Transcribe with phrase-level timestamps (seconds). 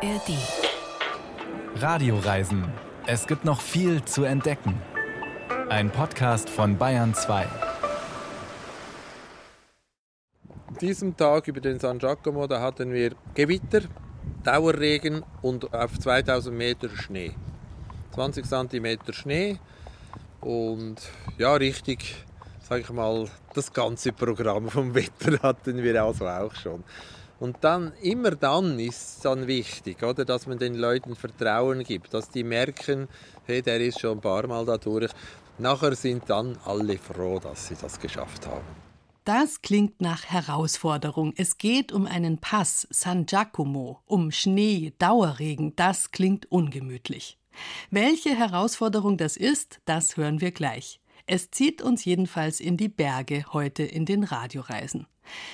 [0.00, 0.38] ARD.
[1.74, 2.72] Radioreisen.
[3.08, 4.80] Es gibt noch viel zu entdecken.
[5.70, 7.42] Ein Podcast von Bayern 2.
[10.68, 13.80] An diesem Tag über den San Giacomo, da hatten wir Gewitter,
[14.44, 17.32] Dauerregen und auf 2000 Meter Schnee.
[18.14, 19.58] 20 cm Schnee
[20.40, 20.96] und
[21.38, 22.24] ja, richtig,
[22.60, 26.84] sage ich mal, das ganze Programm vom Wetter hatten wir also auch schon.
[27.40, 32.12] Und dann, immer dann ist es dann wichtig, oder, dass man den Leuten Vertrauen gibt,
[32.12, 33.08] dass die merken,
[33.44, 35.10] hey, der ist schon ein paar Mal da durch.
[35.58, 38.64] Nachher sind dann alle froh, dass sie das geschafft haben.
[39.24, 41.34] Das klingt nach Herausforderung.
[41.36, 45.76] Es geht um einen Pass, San Giacomo, um Schnee, Dauerregen.
[45.76, 47.38] Das klingt ungemütlich.
[47.90, 51.00] Welche Herausforderung das ist, das hören wir gleich.
[51.26, 55.06] Es zieht uns jedenfalls in die Berge heute in den Radioreisen.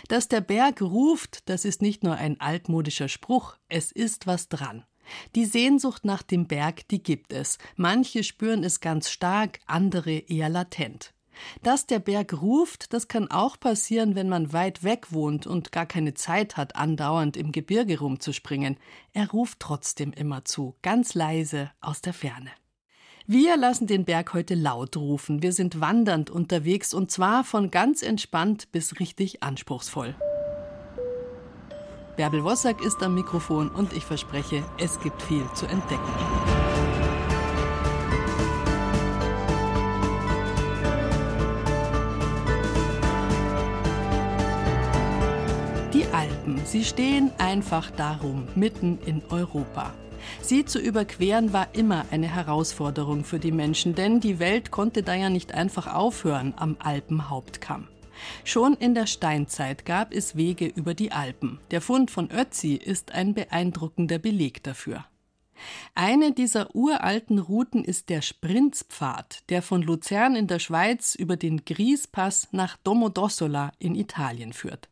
[0.09, 4.84] Dass der Berg ruft, das ist nicht nur ein altmodischer Spruch, es ist was dran.
[5.34, 7.58] Die Sehnsucht nach dem Berg, die gibt es.
[7.77, 11.12] Manche spüren es ganz stark, andere eher latent.
[11.62, 15.86] Dass der Berg ruft, das kann auch passieren, wenn man weit weg wohnt und gar
[15.86, 18.77] keine Zeit hat, andauernd im Gebirge rumzuspringen.
[19.12, 22.50] Er ruft trotzdem immer zu, ganz leise aus der Ferne.
[23.27, 25.41] Wir lassen den Berg heute laut rufen.
[25.42, 30.14] Wir sind wandernd unterwegs und zwar von ganz entspannt bis richtig anspruchsvoll.
[32.19, 36.63] Bärbel Wossack ist am Mikrofon und ich verspreche, es gibt viel zu entdecken.
[46.55, 46.66] Alpen.
[46.66, 49.92] Sie stehen einfach darum, mitten in Europa.
[50.41, 55.14] Sie zu überqueren war immer eine Herausforderung für die Menschen, denn die Welt konnte da
[55.14, 57.88] ja nicht einfach aufhören am Alpenhauptkamm.
[58.44, 61.58] Schon in der Steinzeit gab es Wege über die Alpen.
[61.70, 65.05] Der Fund von Ötzi ist ein beeindruckender Beleg dafür.
[65.94, 71.65] Eine dieser uralten Routen ist der Sprinzpfad, der von Luzern in der Schweiz über den
[71.65, 74.88] Griespass nach Domodossola in Italien führt.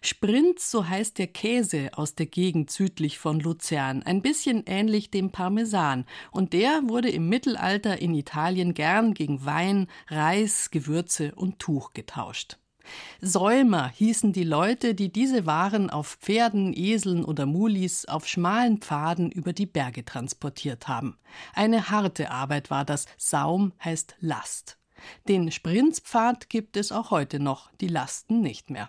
[0.00, 5.30] Sprinz, so heißt der Käse aus der Gegend südlich von Luzern, ein bisschen ähnlich dem
[5.30, 11.92] Parmesan, und der wurde im Mittelalter in Italien gern gegen Wein, Reis, Gewürze und Tuch
[11.92, 12.58] getauscht.
[13.20, 19.30] Säumer hießen die Leute, die diese Waren auf Pferden, Eseln oder Mulis auf schmalen Pfaden
[19.30, 21.16] über die Berge transportiert haben.
[21.54, 24.78] Eine harte Arbeit war das, Saum heißt Last.
[25.28, 28.88] Den Sprinzpfad gibt es auch heute noch, die Lasten nicht mehr.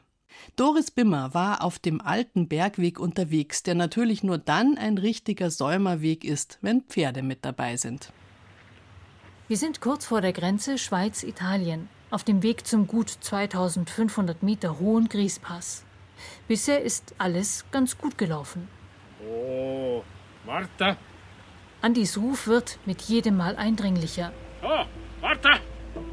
[0.55, 6.23] Doris Bimmer war auf dem alten Bergweg unterwegs, der natürlich nur dann ein richtiger Säumerweg
[6.23, 8.13] ist, wenn Pferde mit dabei sind.
[9.47, 15.09] Wir sind kurz vor der Grenze Schweiz-Italien, auf dem Weg zum gut 2500 Meter hohen
[15.09, 15.83] Griespass.
[16.47, 18.67] Bisher ist alles ganz gut gelaufen.
[19.29, 20.03] Oh,
[20.45, 20.97] Martha!
[21.81, 24.31] Andis Ruf wird mit jedem Mal eindringlicher.
[24.63, 24.85] Oh,
[25.21, 25.59] Martha!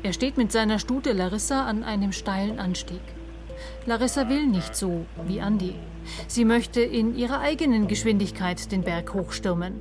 [0.02, 3.00] Er steht mit seiner Stute Larissa an einem steilen Anstieg.
[3.84, 5.74] Larissa will nicht so wie Andi.
[6.28, 9.80] Sie möchte in ihrer eigenen Geschwindigkeit den Berg hochstürmen.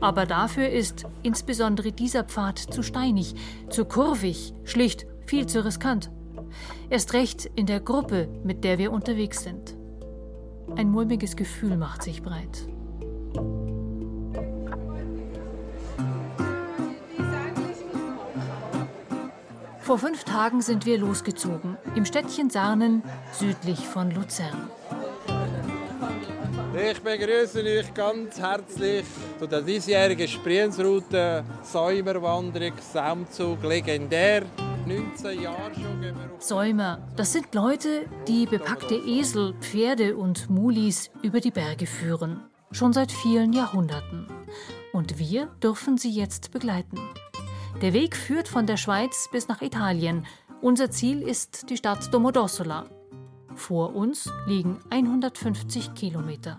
[0.00, 3.34] Aber dafür ist insbesondere dieser Pfad zu steinig,
[3.70, 6.10] zu kurvig, schlicht viel zu riskant.
[6.90, 9.76] Erst recht in der Gruppe, mit der wir unterwegs sind.
[10.76, 12.68] Ein mulmiges Gefühl macht sich breit.
[19.84, 23.02] Vor fünf Tagen sind wir losgezogen, im Städtchen Sarnen,
[23.32, 24.70] südlich von Luzern.
[26.90, 29.04] Ich begrüße euch ganz herzlich
[29.38, 34.46] zu der diesjährigen Sprienzroute Säumerwanderung, Saumzug, legendär.
[34.86, 40.48] 19 Jahre schon gehen wir auf Säumer, das sind Leute, die bepackte Esel, Pferde und
[40.48, 42.40] Mulis über die Berge führen.
[42.70, 44.28] Schon seit vielen Jahrhunderten.
[44.94, 46.98] Und wir dürfen sie jetzt begleiten.
[47.82, 50.26] Der Weg führt von der Schweiz bis nach Italien.
[50.62, 52.86] Unser Ziel ist die Stadt Domodossola.
[53.56, 56.56] Vor uns liegen 150 Kilometer.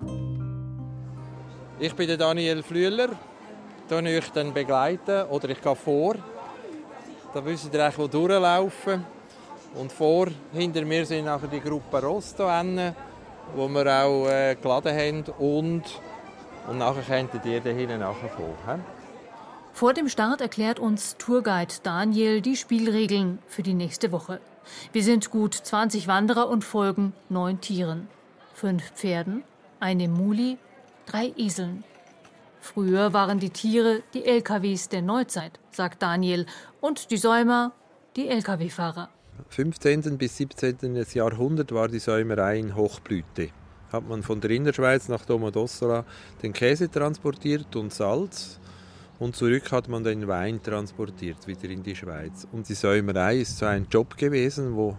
[1.80, 3.10] Ich bin der Daniel Flüeler.
[3.90, 6.16] Ich euch dann begleiten oder ich gehe vor.
[7.34, 9.06] Da wisst ihr wo durchlaufen.
[9.75, 12.44] Und vor, hinter mir sind nachher die Gruppe Rosto,
[13.56, 15.24] wo wir auch äh, geladen haben.
[15.40, 15.84] Und,
[16.69, 18.84] und nachher könntet ihr da hinten nachher folgen.
[19.75, 24.39] Vor dem Start erklärt uns Tourguide Daniel die Spielregeln für die nächste Woche.
[24.94, 28.07] Wir sind gut 20 Wanderer und folgen neun Tieren.
[28.54, 29.44] Fünf Pferden,
[29.81, 30.57] eine Muli,
[31.06, 31.83] drei Eseln.
[32.62, 36.45] Früher waren die Tiere die LKWs der Neuzeit, sagt Daniel,
[36.80, 37.74] und die Säumer
[38.16, 39.10] die LKW-Fahrer.
[39.50, 40.18] 15.
[40.18, 41.06] bis 17.
[41.16, 43.50] Jahrhundert war die Säumerei in Hochblüte
[43.92, 46.06] hat man von der Innerschweiz nach Domodossola
[46.44, 48.60] den Käse transportiert und Salz
[49.20, 52.48] und zurück hat man den Wein transportiert wieder in die Schweiz.
[52.52, 54.98] Und die Säumerei ist so ein Job gewesen, wo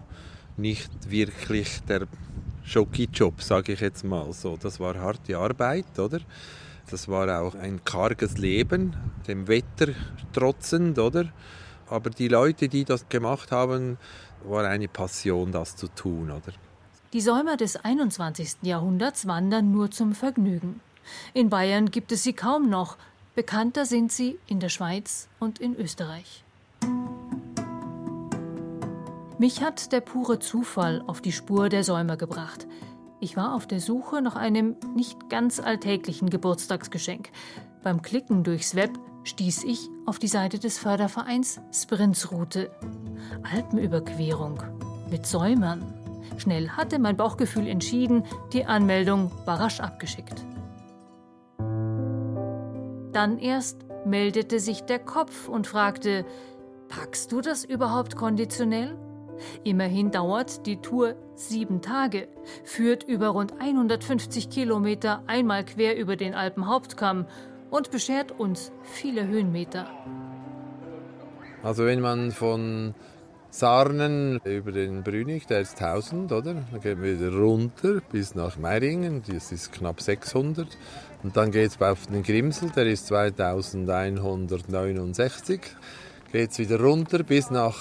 [0.57, 2.07] nicht wirklich der
[2.63, 4.57] Schoki-Job, sage ich jetzt mal so.
[4.57, 6.19] Das war harte Arbeit, oder?
[6.89, 8.95] Das war auch ein karges Leben,
[9.27, 9.89] dem Wetter
[10.33, 11.31] trotzend, oder?
[11.89, 13.97] Aber die Leute, die das gemacht haben,
[14.43, 16.53] war eine Passion, das zu tun, oder?
[17.13, 18.57] Die Säumer des 21.
[18.63, 20.81] Jahrhunderts wandern nur zum Vergnügen.
[21.33, 22.97] In Bayern gibt es sie kaum noch.
[23.37, 26.43] Bekannter sind sie in der Schweiz und in Österreich.
[29.37, 32.65] Mich hat der pure Zufall auf die Spur der Säumer gebracht.
[33.19, 37.29] Ich war auf der Suche nach einem nicht ganz alltäglichen Geburtstagsgeschenk.
[37.83, 42.71] Beim Klicken durchs Web stieß ich auf die Seite des Fördervereins Sprintsroute.
[43.53, 44.63] Alpenüberquerung
[45.11, 45.93] mit Säumern.
[46.39, 50.43] Schnell hatte mein Bauchgefühl entschieden, die Anmeldung war rasch abgeschickt.
[53.17, 56.23] Dann erst meldete sich der Kopf und fragte,
[56.87, 58.95] packst du das überhaupt konditionell?
[59.63, 62.27] Immerhin dauert die Tour sieben Tage,
[62.63, 67.25] führt über rund 150 Kilometer einmal quer über den Alpenhauptkamm
[67.71, 69.87] und beschert uns viele Höhenmeter.
[71.63, 72.93] Also wenn man von
[73.49, 76.53] Sarnen über den Brünig, der ist 1000, oder?
[76.53, 80.67] Dann gehen wir wieder runter bis nach Meiringen, das ist knapp 600.
[81.27, 85.59] Und dann geht es auf den Grimsel, der ist 2169.
[86.31, 87.75] Geht es wieder runter bis nach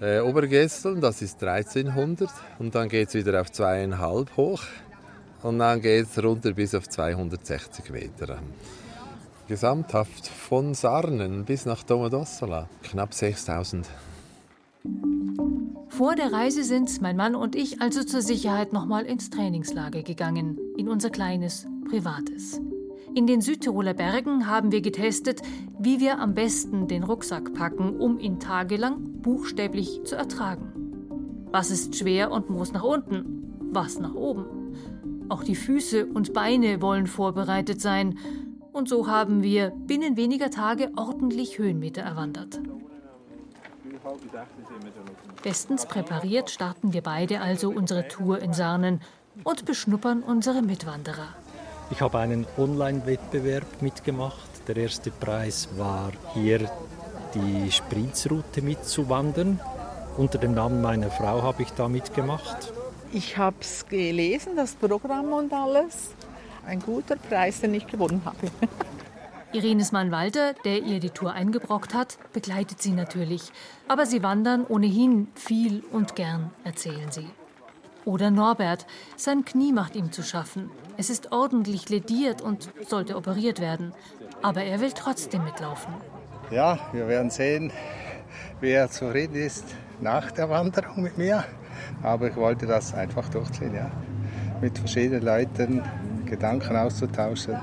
[0.00, 2.30] äh, Obergesseln, das ist 1300.
[2.58, 4.62] Und dann geht es wieder auf zweieinhalb hoch.
[5.42, 8.38] Und dann geht es runter bis auf 260 Meter.
[9.46, 13.86] Gesamthaft von Sarnen bis nach Domodossola knapp 6000
[15.94, 20.58] vor der Reise sind mein Mann und ich also zur Sicherheit nochmal ins Trainingslager gegangen,
[20.76, 22.60] in unser kleines, privates.
[23.14, 25.42] In den Südtiroler Bergen haben wir getestet,
[25.78, 30.72] wie wir am besten den Rucksack packen, um ihn tagelang buchstäblich zu ertragen.
[31.52, 33.60] Was ist schwer und muss nach unten?
[33.72, 34.74] Was nach oben?
[35.28, 38.18] Auch die Füße und Beine wollen vorbereitet sein.
[38.72, 42.60] Und so haben wir binnen weniger Tage ordentlich Höhenmeter erwandert.
[45.44, 49.00] Bestens präpariert starten wir beide also unsere Tour in Sarnen
[49.44, 51.28] und beschnuppern unsere Mitwanderer.
[51.90, 54.48] Ich habe einen Online-Wettbewerb mitgemacht.
[54.66, 56.70] Der erste Preis war hier
[57.34, 59.60] die Sprintsroute mitzuwandern.
[60.16, 62.72] Unter dem Namen meiner Frau habe ich da mitgemacht.
[63.12, 66.10] Ich habe es gelesen, das Programm und alles.
[66.66, 68.38] Ein guter Preis, den ich gewonnen habe.
[69.52, 73.52] Irenes Mann Walter, der ihr die Tour eingebrockt hat, begleitet sie natürlich.
[73.86, 77.28] Aber sie wandern ohnehin viel und gern, erzählen sie.
[78.04, 78.86] Oder Norbert.
[79.16, 80.70] Sein Knie macht ihm zu schaffen.
[80.96, 83.92] Es ist ordentlich lediert und sollte operiert werden.
[84.42, 85.92] Aber er will trotzdem mitlaufen.
[86.50, 87.72] Ja, wir werden sehen,
[88.60, 89.64] wer zufrieden ist
[90.00, 91.44] nach der Wanderung mit mir.
[92.02, 93.90] Aber ich wollte das einfach durchziehen, ja.
[94.60, 95.82] Mit verschiedenen Leuten
[96.26, 97.58] Gedanken auszutauschen.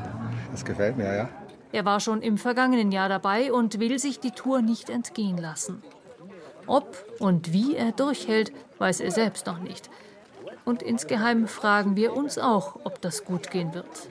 [0.51, 1.29] Das gefällt mir, ja.
[1.71, 5.81] Er war schon im vergangenen Jahr dabei und will sich die Tour nicht entgehen lassen.
[6.67, 9.89] Ob und wie er durchhält, weiß er selbst noch nicht.
[10.65, 14.09] Und insgeheim fragen wir uns auch, ob das gut gehen wird.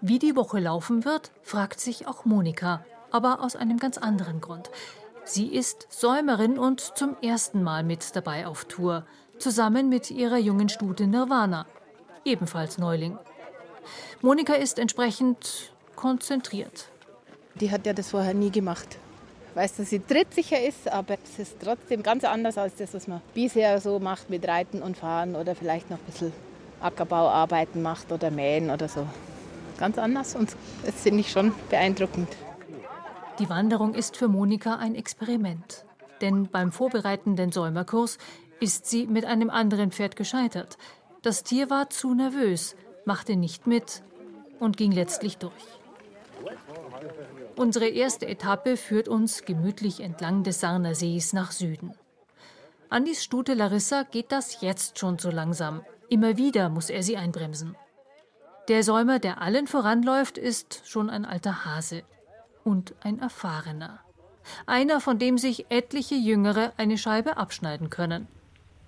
[0.00, 4.70] Wie die Woche laufen wird, fragt sich auch Monika, aber aus einem ganz anderen Grund.
[5.24, 9.04] Sie ist Säumerin und zum ersten Mal mit dabei auf Tour,
[9.38, 11.66] zusammen mit ihrer jungen Stute Nirvana,
[12.24, 13.18] ebenfalls Neuling.
[14.22, 16.88] Monika ist entsprechend konzentriert.
[17.56, 18.98] Die hat ja das vorher nie gemacht.
[19.54, 23.20] Weiß, dass sie trittsicher ist, aber es ist trotzdem ganz anders als das, was man
[23.34, 26.32] bisher so macht mit Reiten und Fahren oder vielleicht noch ein bisschen
[26.80, 29.06] Ackerbauarbeiten macht oder Mähen oder so.
[29.78, 32.28] Ganz anders und das finde ich schon beeindruckend.
[33.38, 35.84] Die Wanderung ist für Monika ein Experiment.
[36.20, 38.18] Denn beim vorbereitenden Säumerkurs
[38.60, 40.76] ist sie mit einem anderen Pferd gescheitert.
[41.22, 42.74] Das Tier war zu nervös,
[43.04, 44.02] machte nicht mit
[44.58, 45.52] und ging letztlich durch.
[47.58, 51.92] Unsere erste Etappe führt uns gemütlich entlang des Sarner Sees nach Süden.
[52.88, 55.82] Andis Stute Larissa geht das jetzt schon so langsam.
[56.08, 57.74] Immer wieder muss er sie einbremsen.
[58.68, 62.04] Der Säumer, der allen voranläuft, ist schon ein alter Hase
[62.62, 63.98] und ein erfahrener.
[64.66, 68.28] Einer, von dem sich etliche Jüngere eine Scheibe abschneiden können.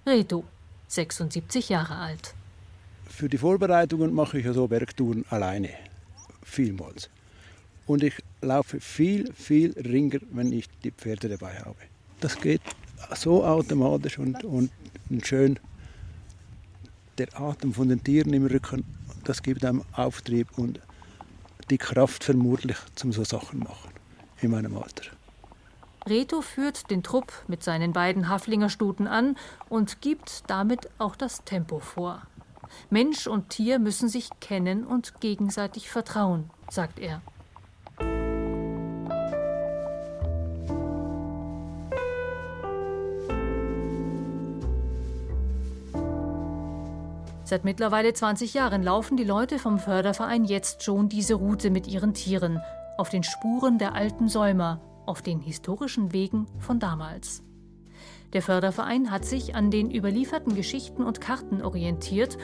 [0.07, 0.45] Reto,
[0.87, 2.35] 76 Jahre alt.
[3.09, 5.71] Für die Vorbereitungen mache ich ja Bergtouren alleine.
[6.45, 7.11] Vielmals.
[7.87, 11.79] Und ich laufe viel, viel ringer, wenn ich die Pferde dabei habe.
[12.21, 12.63] Das geht
[13.15, 14.71] so automatisch und, und
[15.25, 15.59] schön.
[17.19, 18.85] der Atem von den Tieren im Rücken,
[19.25, 20.81] das gibt einem Auftrieb und
[21.69, 23.91] die Kraft vermutlich zum so Sachen machen
[24.41, 25.05] in meinem Alter.
[26.07, 29.37] Reto führt den Trupp mit seinen beiden Haflingerstuten an
[29.69, 32.23] und gibt damit auch das Tempo vor.
[32.89, 37.21] Mensch und Tier müssen sich kennen und gegenseitig vertrauen, sagt er.
[47.51, 52.15] Seit mittlerweile 20 Jahren laufen die Leute vom Förderverein jetzt schon diese Route mit ihren
[52.15, 52.61] Tieren
[52.97, 57.43] auf den Spuren der alten Säumer, auf den historischen Wegen von damals.
[58.35, 62.39] Der Förderverein hat sich an den überlieferten Geschichten und Karten orientiert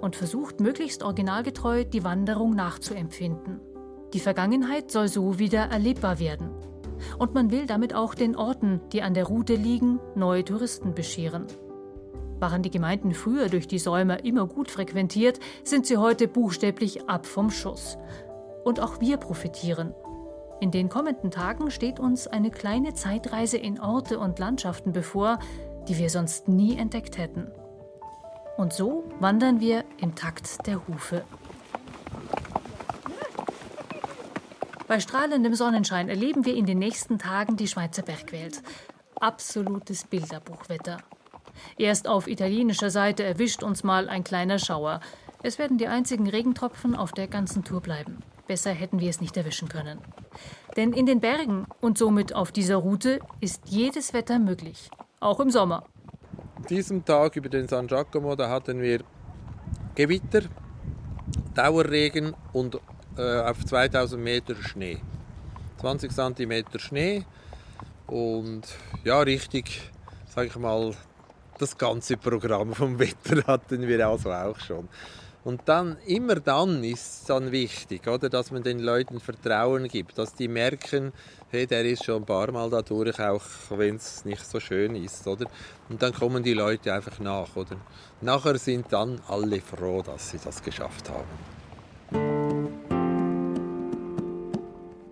[0.00, 3.60] und versucht möglichst originalgetreu die Wanderung nachzuempfinden.
[4.14, 6.48] Die Vergangenheit soll so wieder erlebbar werden.
[7.18, 11.46] Und man will damit auch den Orten, die an der Route liegen, neue Touristen bescheren.
[12.38, 17.26] Waren die Gemeinden früher durch die Säumer immer gut frequentiert, sind sie heute buchstäblich ab
[17.26, 17.96] vom Schuss.
[18.64, 19.94] Und auch wir profitieren.
[20.60, 25.38] In den kommenden Tagen steht uns eine kleine Zeitreise in Orte und Landschaften bevor,
[25.88, 27.50] die wir sonst nie entdeckt hätten.
[28.56, 31.24] Und so wandern wir im Takt der Hufe.
[34.88, 38.62] Bei strahlendem Sonnenschein erleben wir in den nächsten Tagen die Schweizer Bergwelt.
[39.16, 40.98] Absolutes Bilderbuchwetter.
[41.78, 45.00] Erst auf italienischer Seite erwischt uns mal ein kleiner Schauer.
[45.42, 48.18] Es werden die einzigen Regentropfen auf der ganzen Tour bleiben.
[48.46, 49.98] Besser hätten wir es nicht erwischen können.
[50.76, 54.90] Denn in den Bergen und somit auf dieser Route ist jedes Wetter möglich.
[55.20, 55.84] Auch im Sommer.
[56.56, 59.00] An diesem Tag über den San Giacomo, da hatten wir
[59.94, 60.42] Gewitter,
[61.54, 62.78] Dauerregen und
[63.16, 65.00] äh, auf 2000 Meter Schnee.
[65.80, 67.24] 20 cm Schnee
[68.06, 68.62] und
[69.04, 69.90] ja, richtig,
[70.28, 70.94] sage ich mal,
[71.58, 74.88] das ganze Programm vom Wetter hatten wir also auch schon.
[75.46, 80.18] Und dann, immer dann ist es dann wichtig, oder, dass man den Leuten Vertrauen gibt,
[80.18, 81.12] dass die merken,
[81.50, 84.96] hey, der ist schon ein paar Mal da durch, auch wenn es nicht so schön
[84.96, 85.46] ist, oder?
[85.88, 87.76] Und dann kommen die Leute einfach nach, oder?
[88.20, 91.28] Nachher sind dann alle froh, dass sie das geschafft haben.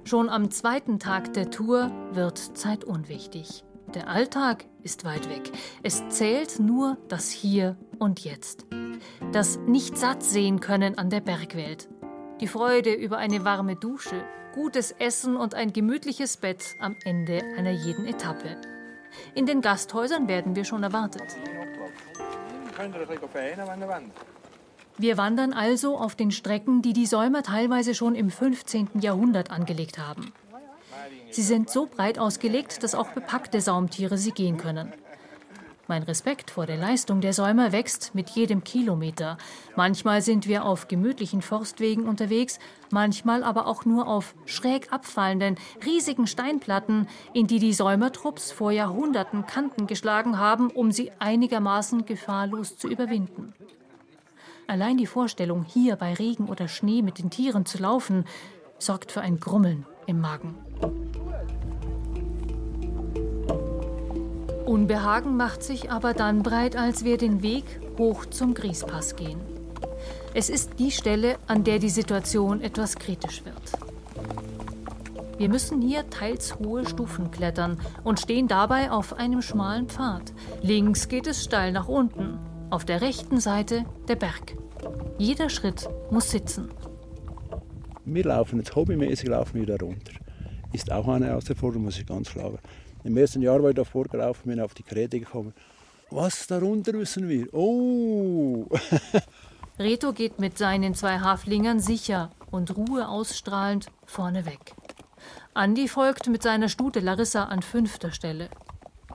[0.05, 3.63] Schon am zweiten Tag der Tour wird Zeit unwichtig.
[3.95, 5.53] Der Alltag ist weit weg.
[5.85, 8.67] Es zählt nur das Hier und Jetzt.
[9.31, 11.89] Das Nicht-Satt-Sehen können an der Bergwelt.
[12.41, 17.71] Die Freude über eine warme Dusche, gutes Essen und ein gemütliches Bett am Ende einer
[17.71, 18.57] jeden Etappe.
[19.37, 21.37] In den Gasthäusern werden wir schon erwartet.
[24.99, 29.01] Wir wandern also auf den Strecken, die die Säumer teilweise schon im 15.
[29.01, 30.33] Jahrhundert angelegt haben.
[31.35, 34.93] Sie sind so breit ausgelegt, dass auch bepackte Saumtiere sie gehen können.
[35.89, 39.37] Mein Respekt vor der Leistung der Säumer wächst mit jedem Kilometer.
[39.75, 42.61] Manchmal sind wir auf gemütlichen Forstwegen unterwegs,
[42.93, 49.45] manchmal aber auch nur auf schräg abfallenden, riesigen Steinplatten, in die die Säumertrupps vor Jahrhunderten
[49.45, 53.55] Kanten geschlagen haben, um sie einigermaßen gefahrlos zu überwinden.
[54.69, 58.25] Allein die Vorstellung, hier bei Regen oder Schnee mit den Tieren zu laufen,
[58.79, 60.55] sorgt für ein Grummeln im Magen.
[64.67, 67.65] Unbehagen macht sich aber dann breit, als wir den Weg
[67.99, 69.39] hoch zum Griespass gehen.
[70.33, 73.55] Es ist die Stelle, an der die Situation etwas kritisch wird.
[75.39, 80.33] Wir müssen hier teils hohe Stufen klettern und stehen dabei auf einem schmalen Pfad.
[80.63, 82.39] Links geht es steil nach unten,
[82.71, 84.57] auf der rechten Seite der Berg.
[85.19, 86.71] Jeder Schritt muss sitzen.
[88.05, 90.13] Wir laufen jetzt hobbymäßig laufen wir da runter.
[90.73, 92.63] Ist auch eine Herausforderung, muss ich ganz klar sagen.
[93.05, 95.55] Im ersten Jahr, wo ich da vorgelaufen bin, auf die Geräte gekommen.
[96.11, 97.53] Was darunter müssen wir?
[97.55, 98.67] Oh!
[99.79, 104.75] Reto geht mit seinen zwei Haflingern sicher und Ruhe ausstrahlend vorneweg.
[105.55, 108.49] Andi folgt mit seiner Stute Larissa an fünfter Stelle.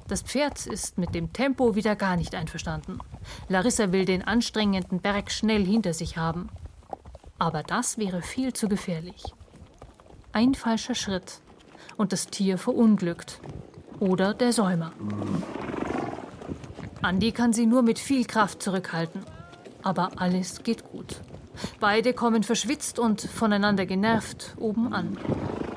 [0.08, 3.00] Das Pferd ist mit dem Tempo wieder gar nicht einverstanden.
[3.48, 6.50] Larissa will den anstrengenden Berg schnell hinter sich haben.
[7.40, 9.24] Aber das wäre viel zu gefährlich.
[10.34, 11.40] Ein falscher Schritt
[11.98, 13.40] und das Tier verunglückt
[14.00, 14.92] oder der Säumer.
[17.02, 19.24] Andi kann sie nur mit viel Kraft zurückhalten.
[19.82, 21.22] Aber alles geht gut.
[21.80, 25.18] Beide kommen verschwitzt und voneinander genervt oben an.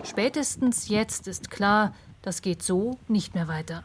[0.02, 3.84] Spätestens jetzt ist klar, das geht so nicht mehr weiter.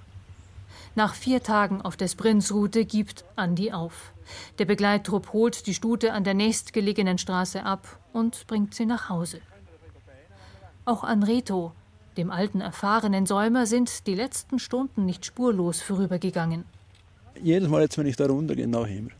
[0.97, 4.13] Nach vier Tagen auf der Sprintsroute gibt Andi auf.
[4.57, 9.41] Der Begleittrupp holt die Stute an der nächstgelegenen Straße ab und bringt sie nach Hause.
[10.85, 11.71] Auch an Reto,
[12.17, 16.65] dem alten, erfahrenen Säumer sind die letzten Stunden nicht spurlos vorübergegangen.
[17.43, 19.11] Jedes Mal, jetzt, wenn ich da runtergehe, nach immer.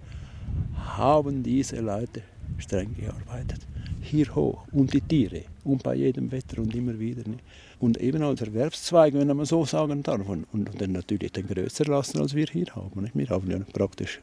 [0.97, 2.23] haben diese Leute
[2.57, 3.67] streng gearbeitet.
[4.01, 7.21] Hier hoch und die Tiere und bei jedem Wetter und immer wieder.
[7.29, 7.37] Ne?
[7.79, 10.27] Und eben als Erwerbszweig, wenn man so sagen darf.
[10.27, 13.01] Und, und dann natürlich den größer lassen, als wir hier haben.
[13.01, 13.11] Ne?
[13.13, 14.19] Wir haben ja praktisch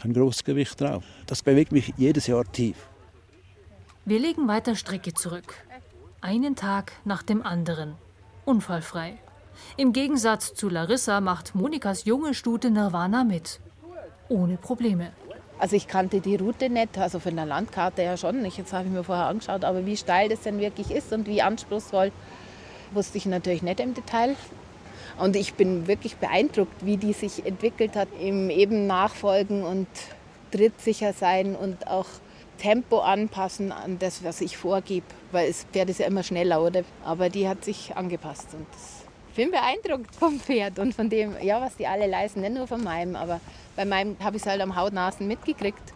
[0.00, 1.04] kein großes Gewicht drauf.
[1.26, 2.76] Das bewegt mich jedes Jahr tief.
[4.04, 5.54] Wir legen weiter Strecke zurück.
[6.20, 7.94] Einen Tag nach dem anderen.
[8.44, 9.18] Unfallfrei.
[9.76, 13.60] Im Gegensatz zu Larissa macht Monikas junge Stute Nirvana mit.
[14.28, 15.12] Ohne Probleme.
[15.58, 18.56] Also ich kannte die Route nicht, also von der Landkarte ja schon nicht.
[18.56, 21.42] Jetzt habe ich mir vorher angeschaut, aber wie steil das denn wirklich ist und wie
[21.42, 22.12] anspruchsvoll,
[22.92, 24.36] wusste ich natürlich nicht im Detail.
[25.18, 29.88] Und ich bin wirklich beeindruckt, wie die sich entwickelt hat im eben Nachfolgen und
[30.52, 32.06] trittsicher sein und auch
[32.58, 36.82] Tempo anpassen an das, was ich vorgebe, weil es Pferd ist ja immer schneller, oder?
[37.04, 38.66] Aber die hat sich angepasst und
[39.30, 42.66] ich bin beeindruckt vom Pferd und von dem, ja, was die alle leisten, nicht nur
[42.66, 43.40] von meinem, aber
[43.76, 45.92] bei meinem habe ich es halt am Hautnasen mitgekriegt.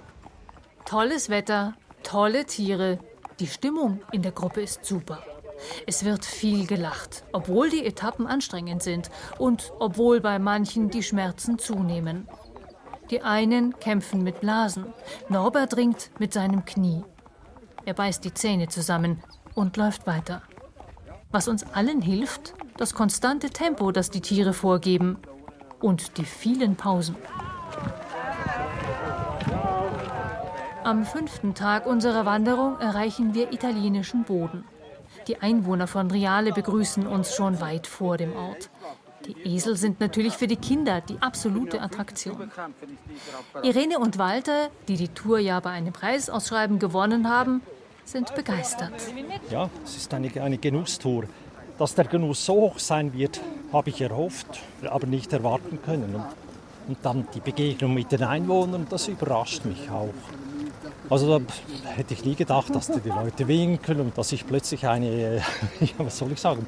[0.84, 3.00] Tolles Wetter, tolle Tiere,
[3.40, 5.25] die Stimmung in der Gruppe ist super.
[5.87, 11.59] Es wird viel gelacht, obwohl die Etappen anstrengend sind und obwohl bei manchen die Schmerzen
[11.59, 12.28] zunehmen.
[13.11, 14.87] Die einen kämpfen mit Blasen.
[15.28, 17.04] Norbert ringt mit seinem Knie.
[17.85, 19.23] Er beißt die Zähne zusammen
[19.54, 20.42] und läuft weiter.
[21.31, 25.19] Was uns allen hilft, das konstante Tempo, das die Tiere vorgeben
[25.81, 27.16] und die vielen Pausen.
[30.85, 34.64] Am fünften Tag unserer Wanderung erreichen wir italienischen Boden.
[35.28, 38.70] Die Einwohner von Riale begrüßen uns schon weit vor dem Ort.
[39.26, 42.50] Die Esel sind natürlich für die Kinder die absolute Attraktion.
[43.62, 47.62] Irene und Walter, die die Tour ja bei einem Preisausschreiben gewonnen haben,
[48.04, 48.92] sind begeistert.
[49.50, 51.24] Ja, es ist eine, eine Genusstour.
[51.78, 53.40] Dass der Genuss so hoch sein wird,
[53.72, 56.14] habe ich erhofft, aber nicht erwarten können.
[56.14, 56.24] Und,
[56.88, 60.12] und dann die Begegnung mit den Einwohnern, das überrascht mich auch.
[61.11, 61.44] Also da
[61.85, 65.37] hätte ich nie gedacht, dass die Leute winken und dass ich plötzlich eine,
[65.81, 66.66] ja, was soll ich sagen,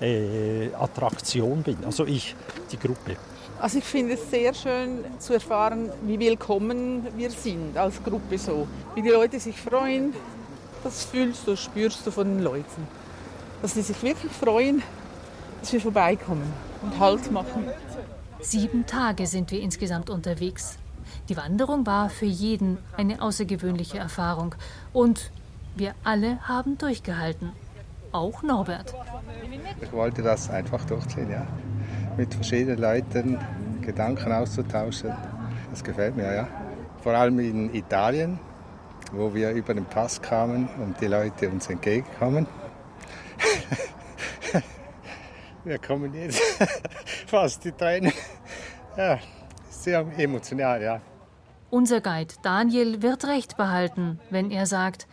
[0.00, 1.78] äh, Attraktion bin.
[1.84, 2.34] Also ich,
[2.70, 3.16] die Gruppe.
[3.58, 8.66] Also ich finde es sehr schön zu erfahren, wie willkommen wir sind als Gruppe so.
[8.94, 10.12] Wie die Leute sich freuen,
[10.84, 12.86] das fühlst du, spürst du von den Leuten.
[13.62, 14.82] Dass sie sich wirklich freuen,
[15.60, 17.64] dass wir vorbeikommen und Halt machen.
[18.40, 20.76] Sieben Tage sind wir insgesamt unterwegs.
[21.28, 24.54] Die Wanderung war für jeden eine außergewöhnliche Erfahrung
[24.92, 25.30] und
[25.74, 27.52] wir alle haben durchgehalten.
[28.12, 28.94] Auch Norbert.
[29.80, 31.46] Ich wollte das einfach durchziehen, ja.
[32.16, 33.38] Mit verschiedenen Leuten
[33.82, 35.12] Gedanken auszutauschen.
[35.70, 36.48] Das gefällt mir, ja.
[37.02, 38.38] Vor allem in Italien,
[39.12, 42.46] wo wir über den Pass kamen und die Leute uns entgegenkommen.
[45.64, 46.40] wir kommen jetzt
[47.26, 48.12] fast die Tränen.
[48.96, 49.18] Ja,
[49.86, 51.00] sehr emotional, ja.
[51.70, 55.06] Unser Guide Daniel wird recht behalten, wenn er sagt,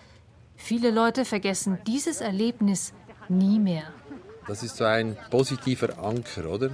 [0.56, 2.94] viele Leute vergessen dieses Erlebnis
[3.30, 3.84] nie mehr.
[4.48, 6.72] Das ist so ein positiver Anker, oder?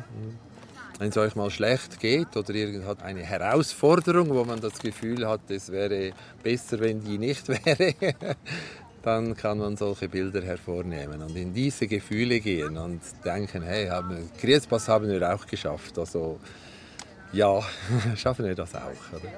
[0.97, 5.27] Wenn es euch mal schlecht geht oder ihr habt eine Herausforderung, wo man das Gefühl
[5.27, 7.95] hat, es wäre besser, wenn die nicht wäre,
[9.03, 14.29] dann kann man solche Bilder hervornehmen und in diese Gefühle gehen und denken, hey, haben,
[14.39, 15.97] Kriespass haben wir auch geschafft.
[15.97, 16.39] Also
[17.31, 17.61] ja,
[18.15, 19.13] schaffen wir das auch.
[19.13, 19.31] Oder?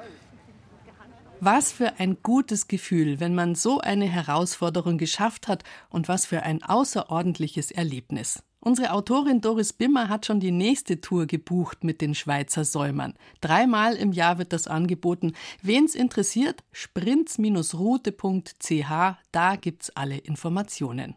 [1.40, 6.44] Was für ein gutes Gefühl, wenn man so eine Herausforderung geschafft hat und was für
[6.44, 8.44] ein außerordentliches Erlebnis.
[8.60, 13.16] Unsere Autorin Doris Bimmer hat schon die nächste Tour gebucht mit den Schweizer Säumern.
[13.42, 15.34] Dreimal im Jahr wird das angeboten.
[15.64, 18.92] Wen's interessiert, sprints-route.ch,
[19.32, 21.16] da gibt's alle Informationen.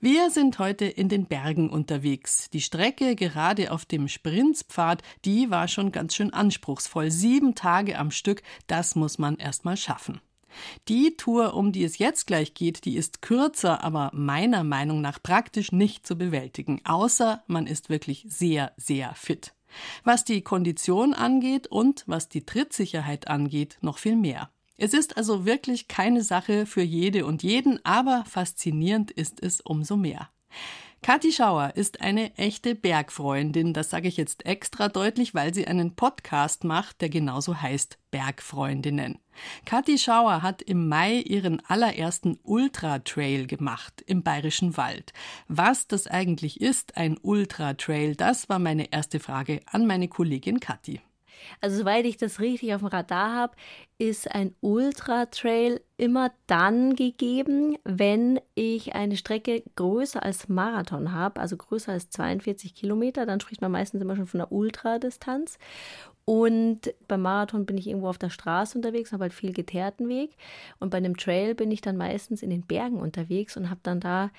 [0.00, 2.50] Wir sind heute in den Bergen unterwegs.
[2.50, 7.10] Die Strecke gerade auf dem Sprintspfad, die war schon ganz schön anspruchsvoll.
[7.10, 10.20] Sieben Tage am Stück, das muss man erst mal schaffen.
[10.88, 15.22] Die Tour, um die es jetzt gleich geht, die ist kürzer, aber meiner Meinung nach
[15.22, 19.54] praktisch nicht zu bewältigen, außer man ist wirklich sehr, sehr fit.
[20.04, 24.50] Was die Kondition angeht und was die Trittsicherheit angeht, noch viel mehr.
[24.78, 29.96] Es ist also wirklich keine Sache für jede und jeden, aber faszinierend ist es umso
[29.96, 30.28] mehr.
[31.02, 35.94] Kathi Schauer ist eine echte Bergfreundin, das sage ich jetzt extra deutlich, weil sie einen
[35.94, 39.18] Podcast macht, der genauso heißt Bergfreundinnen.
[39.66, 45.12] Kathi Schauer hat im Mai ihren allerersten Ultra-Trail gemacht im Bayerischen Wald.
[45.46, 51.00] Was das eigentlich ist, ein Ultra-Trail, das war meine erste Frage an meine Kollegin Kathi.
[51.60, 53.56] Also soweit ich das richtig auf dem Radar habe,
[53.98, 61.56] ist ein Ultra-Trail immer dann gegeben, wenn ich eine Strecke größer als Marathon habe, also
[61.56, 63.24] größer als 42 Kilometer.
[63.26, 65.58] Dann spricht man meistens immer schon von einer Ultradistanz.
[66.26, 70.36] Und beim Marathon bin ich irgendwo auf der Straße unterwegs, habe halt viel geteerten Weg.
[70.80, 74.00] Und bei einem Trail bin ich dann meistens in den Bergen unterwegs und habe dann
[74.00, 74.30] da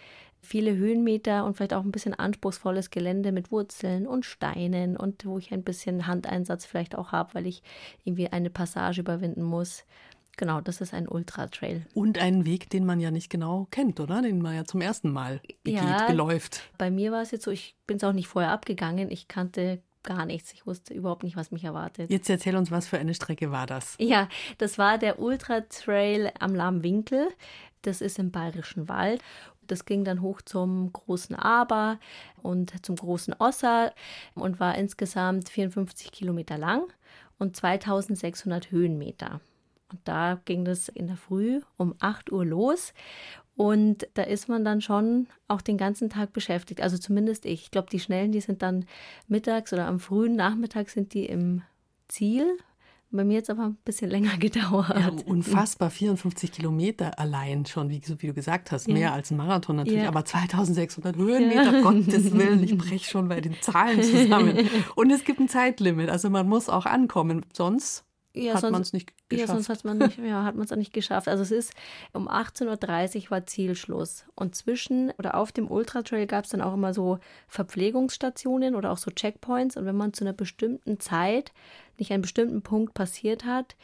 [0.41, 5.37] viele Höhenmeter und vielleicht auch ein bisschen anspruchsvolles Gelände mit Wurzeln und Steinen und wo
[5.37, 7.63] ich ein bisschen Handeinsatz vielleicht auch habe, weil ich
[8.03, 9.85] irgendwie eine Passage überwinden muss.
[10.35, 11.87] Genau, das ist ein Ultra-Trail.
[11.95, 14.21] Und einen Weg, den man ja nicht genau kennt, oder?
[14.21, 16.61] Den man ja zum ersten Mal begeht, ja, beläuft.
[16.77, 19.09] Bei mir war es jetzt so, ich bin es auch nicht vorher abgegangen.
[19.09, 20.53] Ich kannte gar nichts.
[20.53, 22.09] Ich wusste überhaupt nicht, was mich erwartet.
[22.09, 23.95] Jetzt erzähl uns, was für eine Strecke war das?
[23.99, 27.27] Ja, das war der Ultra Trail am Lahmwinkel.
[27.83, 29.21] Das ist im Bayerischen Wald.
[29.67, 31.99] Das ging dann hoch zum großen Aber
[32.41, 33.93] und zum großen Osser
[34.33, 36.83] und war insgesamt 54 Kilometer lang
[37.37, 39.41] und 2600 Höhenmeter.
[39.91, 42.93] Und da ging das in der Früh um 8 Uhr los.
[43.57, 46.79] Und da ist man dann schon auch den ganzen Tag beschäftigt.
[46.79, 47.63] Also zumindest ich.
[47.63, 48.85] Ich glaube, die Schnellen, die sind dann
[49.27, 51.63] mittags oder am frühen Nachmittag sind die im
[52.07, 52.45] Ziel.
[53.09, 54.95] Bei mir jetzt aber ein bisschen länger gedauert.
[54.95, 58.93] Ja, unfassbar, 54 Kilometer allein schon, wie, wie du gesagt hast, ja.
[58.93, 60.09] mehr als ein Marathon natürlich, ja.
[60.09, 61.81] aber 2600 Höhenmeter, ja.
[61.81, 64.69] Gottes Willen, ich breche schon bei den Zahlen zusammen.
[64.95, 68.03] Und es gibt ein Zeitlimit, also man muss auch ankommen, sonst
[68.43, 69.49] ja, hat man es nicht geschafft.
[69.49, 71.27] Ja, sonst hat man nicht, ja, hat man es nicht geschafft.
[71.27, 71.73] Also es ist
[72.13, 74.25] um 18.30 Uhr war Zielschluss.
[74.35, 78.97] Und zwischen oder auf dem Ultratrail gab es dann auch immer so Verpflegungsstationen oder auch
[78.97, 79.77] so Checkpoints.
[79.77, 81.51] Und wenn man zu einer bestimmten Zeit
[81.97, 83.75] nicht einen bestimmten Punkt passiert hat,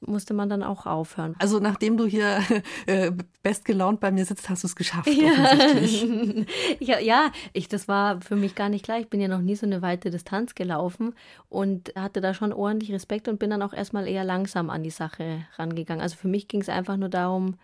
[0.00, 1.34] musste man dann auch aufhören.
[1.38, 2.40] Also nachdem du hier
[2.86, 5.08] äh, bestgelaunt bei mir sitzt, hast du es geschafft.
[6.80, 6.98] Ja.
[6.98, 8.98] ja, ich, das war für mich gar nicht klar.
[8.98, 11.14] Ich bin ja noch nie so eine weite Distanz gelaufen
[11.48, 14.90] und hatte da schon ordentlich Respekt und bin dann auch erstmal eher langsam an die
[14.90, 16.02] Sache rangegangen.
[16.02, 17.56] Also für mich ging es einfach nur darum,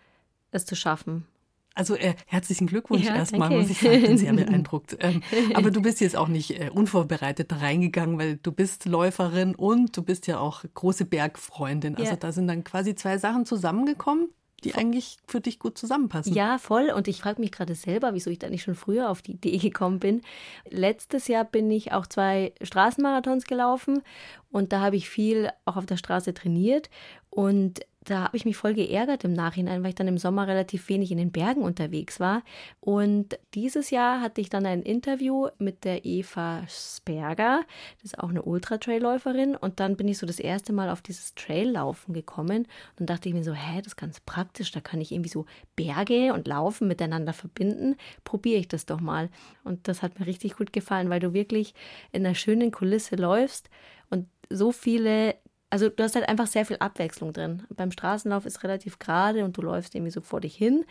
[0.50, 1.26] es zu schaffen.
[1.74, 4.96] Also äh, herzlichen Glückwunsch ja, erstmal, muss ich sagen, bin sehr beeindruckt.
[5.00, 5.22] Ähm,
[5.54, 9.96] aber du bist jetzt auch nicht äh, unvorbereitet da reingegangen, weil du bist Läuferin und
[9.96, 11.96] du bist ja auch große Bergfreundin.
[11.96, 12.16] Also ja.
[12.16, 14.28] da sind dann quasi zwei Sachen zusammengekommen,
[14.62, 16.32] die eigentlich für dich gut zusammenpassen.
[16.32, 16.90] Ja, voll.
[16.90, 19.58] Und ich frage mich gerade selber, wieso ich da nicht schon früher auf die Idee
[19.58, 20.22] gekommen bin.
[20.70, 24.02] Letztes Jahr bin ich auch zwei Straßenmarathons gelaufen
[24.50, 26.88] und da habe ich viel auch auf der Straße trainiert.
[27.30, 30.88] Und da habe ich mich voll geärgert im Nachhinein, weil ich dann im Sommer relativ
[30.88, 32.42] wenig in den Bergen unterwegs war.
[32.80, 37.62] Und dieses Jahr hatte ich dann ein Interview mit der Eva Sperger,
[38.02, 39.56] das ist auch eine Ultra-Trail-Läuferin.
[39.56, 42.64] Und dann bin ich so das erste Mal auf dieses Trail-Laufen gekommen.
[42.64, 45.30] Und dann dachte ich mir so, hä, das ist ganz praktisch, da kann ich irgendwie
[45.30, 47.96] so Berge und Laufen miteinander verbinden.
[48.24, 49.30] Probiere ich das doch mal.
[49.64, 51.74] Und das hat mir richtig gut gefallen, weil du wirklich
[52.12, 53.70] in einer schönen Kulisse läufst
[54.10, 55.34] und so viele
[55.70, 57.64] also du hast halt einfach sehr viel Abwechslung drin.
[57.74, 60.84] Beim Straßenlauf ist relativ gerade und du läufst irgendwie so vor dich hin.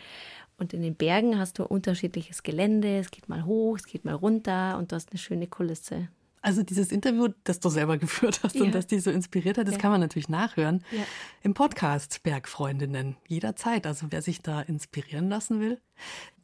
[0.56, 2.98] Und in den Bergen hast du unterschiedliches Gelände.
[2.98, 6.08] Es geht mal hoch, es geht mal runter und du hast eine schöne Kulisse.
[6.44, 8.64] Also dieses Interview, das du selber geführt hast ja.
[8.64, 9.80] und das dich so inspiriert hat, das ja.
[9.80, 11.02] kann man natürlich nachhören ja.
[11.42, 13.86] im Podcast Bergfreundinnen jederzeit.
[13.86, 15.80] Also wer sich da inspirieren lassen will,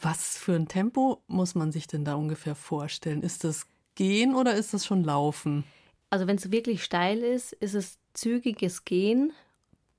[0.01, 3.23] was für ein Tempo muss man sich denn da ungefähr vorstellen?
[3.23, 5.65] Ist das Gehen oder ist das schon Laufen?
[6.09, 9.33] Also wenn es wirklich steil ist, ist es zügiges Gehen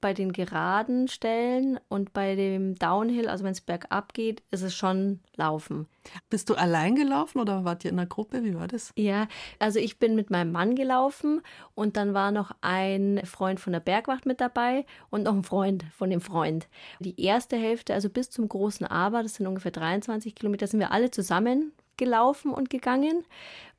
[0.01, 4.75] bei den geraden Stellen und bei dem Downhill, also wenn es bergab geht, ist es
[4.75, 5.87] schon Laufen.
[6.29, 8.43] Bist du allein gelaufen oder wart ihr in einer Gruppe?
[8.43, 8.91] Wie war das?
[8.95, 9.27] Ja,
[9.59, 11.41] also ich bin mit meinem Mann gelaufen
[11.75, 15.85] und dann war noch ein Freund von der Bergwacht mit dabei und noch ein Freund
[15.95, 16.67] von dem Freund.
[16.99, 20.91] Die erste Hälfte, also bis zum großen Aber, das sind ungefähr 23 Kilometer, sind wir
[20.91, 23.25] alle zusammen gelaufen und gegangen.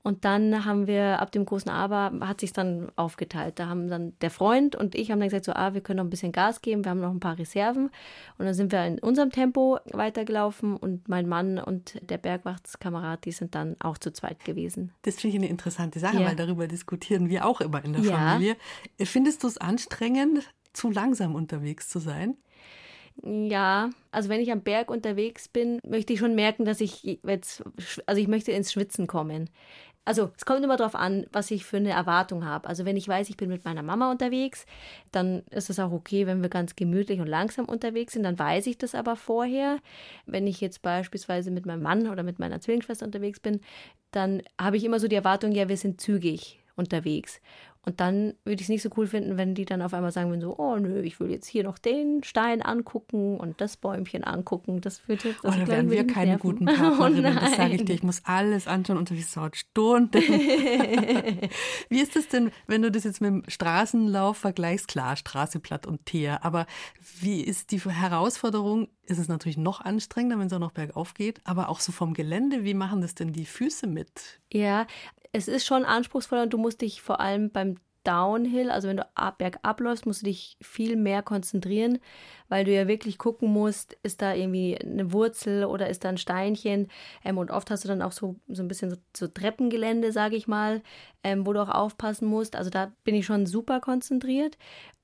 [0.05, 3.61] Und dann haben wir ab dem großen Aber hat sich dann aufgeteilt.
[3.61, 6.05] Da haben dann der Freund und ich haben dann gesagt so, ah, wir können noch
[6.05, 7.91] ein bisschen Gas geben, wir haben noch ein paar Reserven.
[8.37, 13.33] Und dann sind wir in unserem Tempo weitergelaufen und mein Mann und der Bergwachtskamerad, die
[13.33, 14.93] sind dann auch zu zweit gewesen.
[15.03, 16.27] Das finde ich eine interessante Sache, ja.
[16.27, 18.17] weil darüber diskutieren wir auch immer in der ja.
[18.17, 18.57] Familie.
[19.01, 20.41] Findest du es anstrengend,
[20.73, 22.37] zu langsam unterwegs zu sein?
[23.23, 27.62] Ja, also wenn ich am Berg unterwegs bin, möchte ich schon merken, dass ich jetzt,
[28.07, 29.51] also ich möchte ins Schwitzen kommen.
[30.05, 32.69] Also es kommt immer darauf an, was ich für eine Erwartung habe.
[32.69, 34.67] Also wenn ich weiß, ich bin mit meiner Mama unterwegs,
[35.12, 38.25] dann ist es auch okay, wenn wir ganz gemütlich und langsam unterwegs sind.
[38.25, 39.79] Dann weiß ich das aber vorher.
[40.27, 43.61] Wenn ich jetzt beispielsweise mit meinem Mann oder mit meiner Zwillingsschwester unterwegs bin,
[44.11, 47.41] dann habe ich immer so die Erwartung, ja, wir sind zügig unterwegs.
[47.85, 50.31] Und dann würde ich es nicht so cool finden, wenn die dann auf einmal sagen
[50.31, 54.23] würden, so, oh nö, ich will jetzt hier noch den Stein angucken und das Bäumchen
[54.23, 54.81] angucken.
[54.81, 56.40] Das würde das oh, da wären wir keine nerven.
[56.40, 57.95] guten Partnerinnen, oh das sage ich dir.
[57.95, 60.12] Ich muss alles anschauen und wie Sau Stunden.
[61.88, 64.87] wie ist das denn, wenn du das jetzt mit dem Straßenlauf vergleichst?
[64.87, 66.66] Klar, Straße platt und Teer, aber
[67.21, 68.88] wie ist die Herausforderung?
[69.07, 72.14] Ist es natürlich noch anstrengender, wenn es auch noch bergauf geht, aber auch so vom
[72.14, 74.40] Gelände, wie machen das denn die Füße mit?
[74.53, 74.87] Ja,
[75.33, 79.07] es ist schon anspruchsvoller und du musst dich vor allem beim Downhill, also wenn du
[79.38, 82.01] bergab läufst, musst du dich viel mehr konzentrieren,
[82.49, 86.18] weil du ja wirklich gucken musst, ist da irgendwie eine Wurzel oder ist da ein
[86.18, 86.88] Steinchen.
[87.25, 90.37] Ähm, und oft hast du dann auch so, so ein bisschen so, so Treppengelände, sage
[90.37, 90.83] ich mal,
[91.23, 92.57] ähm, wo du auch aufpassen musst.
[92.57, 94.59] Also da bin ich schon super konzentriert.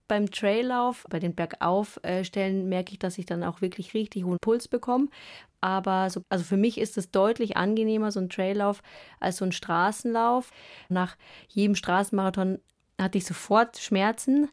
[0.08, 4.66] Beim Traillauf, bei den Bergaufstellen, merke ich, dass ich dann auch wirklich richtig hohen Puls
[4.66, 5.08] bekomme.
[5.60, 8.82] Aber so, also für mich ist es deutlich angenehmer, so ein Traillauf,
[9.20, 10.50] als so ein Straßenlauf.
[10.88, 11.16] Nach
[11.48, 12.58] jedem Straßenmarathon
[13.00, 14.48] hatte ich sofort Schmerzen,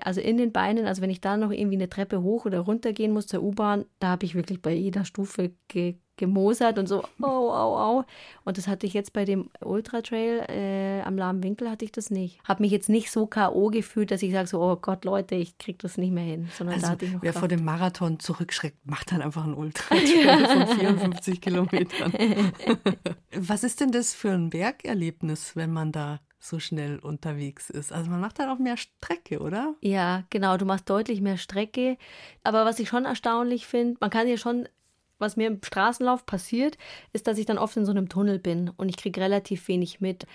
[0.00, 0.86] also in den Beinen.
[0.86, 3.84] Also wenn ich da noch irgendwie eine Treppe hoch oder runter gehen muss zur U-Bahn,
[3.98, 8.04] da habe ich wirklich bei jeder Stufe ge gemosert und so, au, au, au.
[8.44, 11.90] Und das hatte ich jetzt bei dem Ultra Trail äh, am lahmen Winkel hatte ich
[11.90, 12.38] das nicht.
[12.44, 13.70] Habe mich jetzt nicht so K.O.
[13.70, 16.48] gefühlt, dass ich sage so, oh Gott, Leute, ich kriege das nicht mehr hin.
[16.56, 17.40] Sondern also, da hatte ich noch wer Kraft.
[17.40, 22.12] vor dem Marathon zurückschreckt, macht dann einfach einen Ultra Trail von 54 Kilometern.
[23.34, 27.92] Was ist denn das für ein Bergerlebnis, wenn man da so schnell unterwegs ist.
[27.92, 29.74] Also man macht dann auch mehr Strecke, oder?
[29.82, 31.98] Ja, genau, du machst deutlich mehr Strecke.
[32.42, 34.66] Aber was ich schon erstaunlich finde, man kann ja schon,
[35.20, 36.78] was mir im Straßenlauf passiert,
[37.12, 40.00] ist, dass ich dann oft in so einem Tunnel bin und ich kriege relativ wenig
[40.00, 40.26] mit.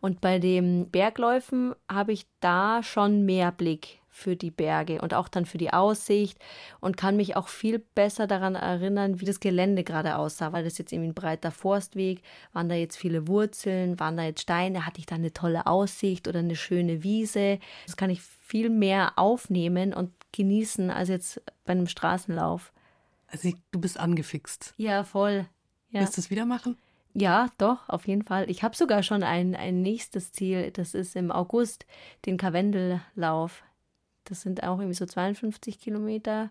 [0.00, 5.28] Und bei den Bergläufen habe ich da schon mehr Blick für die Berge und auch
[5.28, 6.38] dann für die Aussicht
[6.80, 10.52] und kann mich auch viel besser daran erinnern, wie das Gelände gerade aussah.
[10.52, 12.22] War das jetzt irgendwie ein breiter Forstweg?
[12.52, 14.00] Waren da jetzt viele Wurzeln?
[14.00, 14.86] Waren da jetzt Steine?
[14.86, 17.60] Hatte ich da eine tolle Aussicht oder eine schöne Wiese?
[17.86, 22.72] Das kann ich viel mehr aufnehmen und genießen als jetzt bei einem Straßenlauf.
[23.28, 24.74] Also du bist angefixt.
[24.76, 25.46] Ja, voll.
[25.90, 26.00] Ja.
[26.00, 26.76] Willst du es wieder machen?
[27.14, 28.48] Ja, doch, auf jeden Fall.
[28.50, 30.70] Ich habe sogar schon ein, ein nächstes Ziel.
[30.70, 31.86] Das ist im August,
[32.26, 33.62] den Karwendellauf.
[34.24, 36.50] Das sind auch irgendwie so 52 Kilometer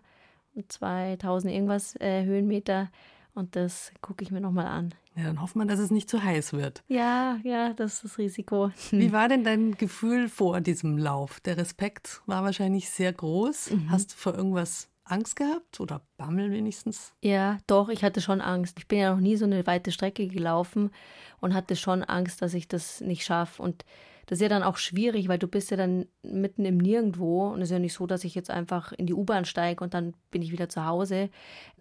[0.54, 2.90] und 2000 irgendwas äh, Höhenmeter.
[3.34, 4.94] Und das gucke ich mir nochmal an.
[5.14, 6.82] Ja, dann hoffen wir, dass es nicht zu heiß wird.
[6.88, 8.70] Ja, ja, das ist das Risiko.
[8.90, 11.40] Wie war denn dein Gefühl vor diesem Lauf?
[11.40, 13.70] Der Respekt war wahrscheinlich sehr groß.
[13.70, 13.90] Mhm.
[13.90, 17.12] Hast du vor irgendwas Angst gehabt oder Bammel wenigstens?
[17.22, 18.78] Ja, doch, ich hatte schon Angst.
[18.78, 20.90] Ich bin ja noch nie so eine weite Strecke gelaufen
[21.40, 23.62] und hatte schon Angst, dass ich das nicht schaffe.
[23.62, 23.84] Und
[24.26, 27.62] das ist ja dann auch schwierig, weil du bist ja dann mitten im Nirgendwo und
[27.62, 30.14] es ist ja nicht so, dass ich jetzt einfach in die U-Bahn steige und dann
[30.30, 31.30] bin ich wieder zu Hause,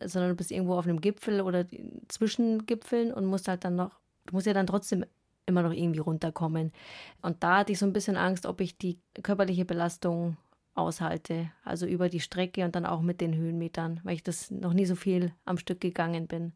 [0.03, 1.65] sondern du bist irgendwo auf einem Gipfel oder
[2.07, 5.03] zwischen Gipfeln und musst halt dann noch, du musst ja dann trotzdem
[5.45, 6.71] immer noch irgendwie runterkommen.
[7.21, 10.37] Und da hatte ich so ein bisschen Angst, ob ich die körperliche Belastung
[10.77, 14.73] aushalte, also über die Strecke und dann auch mit den Höhenmetern, weil ich das noch
[14.73, 16.53] nie so viel am Stück gegangen bin.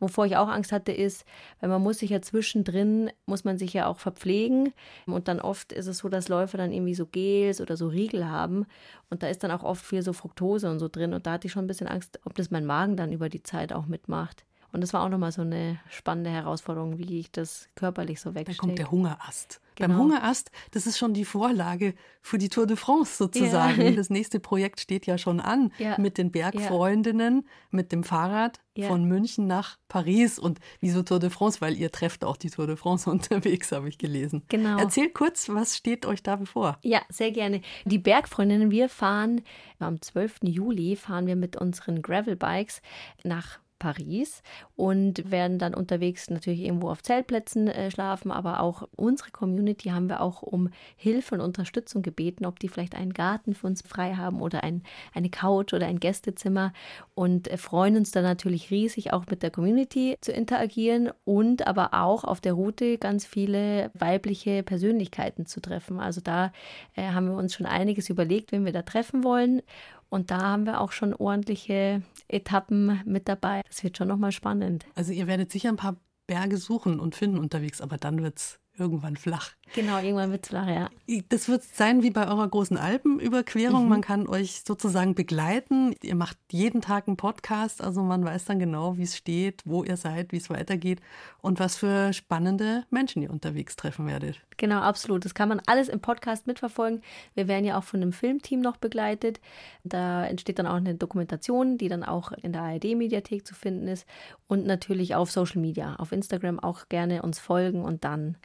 [0.00, 1.24] Wovor ich auch Angst hatte, ist,
[1.60, 4.72] weil man muss sich ja zwischendrin, muss man sich ja auch verpflegen.
[5.06, 8.28] Und dann oft ist es so, dass Läufer dann irgendwie so Gels oder so Riegel
[8.28, 8.66] haben.
[9.10, 11.14] Und da ist dann auch oft viel so Fructose und so drin.
[11.14, 13.42] Und da hatte ich schon ein bisschen Angst, ob das mein Magen dann über die
[13.42, 14.44] Zeit auch mitmacht.
[14.70, 18.56] Und das war auch nochmal so eine spannende Herausforderung, wie ich das körperlich so wegstecke.
[18.56, 19.60] Da kommt der Hungerast.
[19.78, 19.94] Genau.
[19.94, 23.80] Beim Hungerast, das ist schon die Vorlage für die Tour de France sozusagen.
[23.80, 23.90] Ja.
[23.92, 25.96] Das nächste Projekt steht ja schon an ja.
[25.98, 30.38] mit den Bergfreundinnen, mit dem Fahrrad von München nach Paris.
[30.38, 31.60] Und wieso Tour de France?
[31.60, 34.42] Weil ihr trefft auch die Tour de France unterwegs, habe ich gelesen.
[34.48, 34.78] Genau.
[34.78, 36.78] Erzählt kurz, was steht euch da bevor?
[36.82, 37.60] Ja, sehr gerne.
[37.84, 39.42] Die Bergfreundinnen, wir fahren
[39.78, 40.40] am 12.
[40.42, 42.82] Juli, fahren wir mit unseren Gravelbikes
[43.22, 44.42] nach Paris
[44.76, 50.08] und werden dann unterwegs natürlich irgendwo auf Zeltplätzen äh, schlafen, aber auch unsere Community haben
[50.08, 54.14] wir auch um Hilfe und Unterstützung gebeten, ob die vielleicht einen Garten für uns frei
[54.14, 54.82] haben oder ein,
[55.14, 56.72] eine Couch oder ein Gästezimmer.
[57.14, 61.94] Und äh, freuen uns dann natürlich riesig auch mit der Community zu interagieren und aber
[61.94, 66.00] auch auf der Route ganz viele weibliche Persönlichkeiten zu treffen.
[66.00, 66.52] Also da
[66.94, 69.62] äh, haben wir uns schon einiges überlegt, wen wir da treffen wollen
[70.10, 73.62] und da haben wir auch schon ordentliche Etappen mit dabei.
[73.68, 74.86] Das wird schon nochmal spannend.
[74.94, 78.60] Also ihr werdet sicher ein paar Berge suchen und finden unterwegs, aber dann wird es
[78.78, 79.52] irgendwann flach.
[79.74, 80.88] Genau, irgendwann wird es flach, ja.
[81.28, 83.84] Das wird sein wie bei eurer großen Alpenüberquerung.
[83.84, 83.88] Mhm.
[83.88, 85.94] Man kann euch sozusagen begleiten.
[86.02, 89.84] Ihr macht jeden Tag einen Podcast, also man weiß dann genau, wie es steht, wo
[89.84, 91.00] ihr seid, wie es weitergeht
[91.40, 94.40] und was für spannende Menschen ihr unterwegs treffen werdet.
[94.56, 95.24] Genau, absolut.
[95.24, 97.02] Das kann man alles im Podcast mitverfolgen.
[97.34, 99.40] Wir werden ja auch von einem Filmteam noch begleitet.
[99.84, 104.06] Da entsteht dann auch eine Dokumentation, die dann auch in der ARD-Mediathek zu finden ist
[104.46, 108.36] und natürlich auf Social Media, auf Instagram auch gerne uns folgen und dann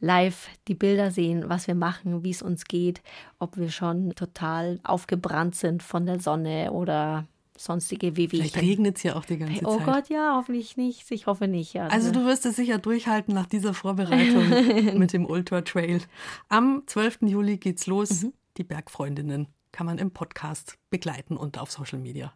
[0.00, 3.02] live die Bilder sehen, was wir machen, wie es uns geht,
[3.38, 8.48] ob wir schon total aufgebrannt sind von der Sonne oder sonstige Wehwehchen.
[8.48, 9.88] Vielleicht regnet es ja auch die ganze oh Zeit.
[9.88, 11.10] Oh Gott, ja, hoffentlich nicht.
[11.10, 11.74] Ich hoffe nicht.
[11.74, 11.88] Ja.
[11.88, 14.48] Also du wirst es sicher durchhalten nach dieser Vorbereitung
[14.98, 16.00] mit dem Ultra Trail.
[16.48, 17.18] Am 12.
[17.22, 18.22] Juli geht's los.
[18.22, 18.32] Mhm.
[18.56, 22.32] Die Bergfreundinnen kann man im Podcast begleiten und auf Social Media.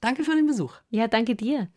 [0.00, 0.74] Danke für den Besuch.
[0.90, 1.68] Ja, danke dir.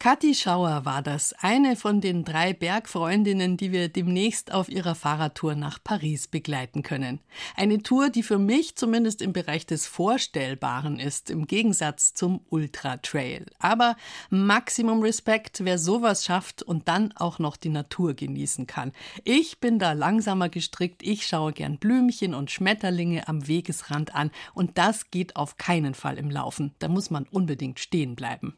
[0.00, 5.56] Kathi Schauer war das, eine von den drei Bergfreundinnen, die wir demnächst auf ihrer Fahrradtour
[5.56, 7.18] nach Paris begleiten können.
[7.56, 12.98] Eine Tour, die für mich zumindest im Bereich des Vorstellbaren ist, im Gegensatz zum Ultra
[12.98, 13.46] Trail.
[13.58, 13.96] Aber
[14.30, 18.92] Maximum Respekt, wer sowas schafft und dann auch noch die Natur genießen kann.
[19.24, 24.78] Ich bin da langsamer gestrickt, ich schaue gern Blümchen und Schmetterlinge am Wegesrand an und
[24.78, 26.76] das geht auf keinen Fall im Laufen.
[26.78, 28.56] Da muss man unbedingt stehen bleiben.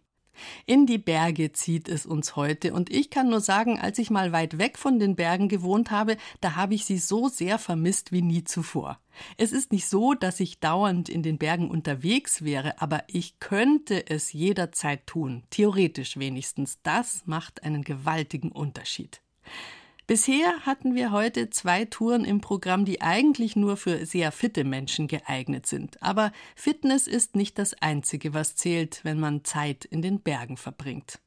[0.66, 4.32] In die Berge zieht es uns heute und ich kann nur sagen, als ich mal
[4.32, 8.22] weit weg von den Bergen gewohnt habe, da habe ich sie so sehr vermisst wie
[8.22, 8.98] nie zuvor.
[9.36, 14.08] Es ist nicht so, dass ich dauernd in den Bergen unterwegs wäre, aber ich könnte
[14.08, 16.78] es jederzeit tun, theoretisch wenigstens.
[16.82, 19.20] Das macht einen gewaltigen Unterschied.
[20.10, 25.06] Bisher hatten wir heute zwei Touren im Programm, die eigentlich nur für sehr fitte Menschen
[25.06, 26.02] geeignet sind.
[26.02, 31.20] Aber Fitness ist nicht das Einzige, was zählt, wenn man Zeit in den Bergen verbringt.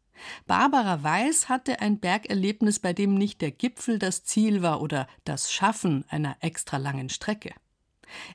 [0.48, 5.50] Barbara Weiß hatte ein Bergerlebnis, bei dem nicht der Gipfel das Ziel war oder das
[5.50, 7.54] Schaffen einer extra langen Strecke.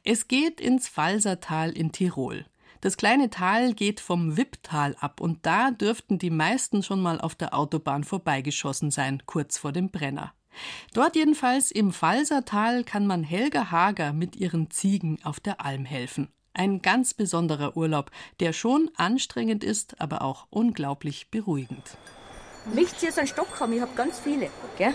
[0.03, 2.47] Es geht ins Falsertal in Tirol.
[2.81, 7.35] Das kleine Tal geht vom Wipptal ab und da dürften die meisten schon mal auf
[7.35, 10.33] der Autobahn vorbeigeschossen sein, kurz vor dem Brenner.
[10.95, 16.29] Dort jedenfalls im Falsertal kann man Helga Hager mit ihren Ziegen auf der Alm helfen.
[16.55, 21.97] Ein ganz besonderer Urlaub, der schon anstrengend ist, aber auch unglaublich beruhigend.
[22.75, 23.73] Möchtest ihr so einen Stock haben?
[23.73, 24.51] Ich habe ganz viele.
[24.77, 24.95] Gell?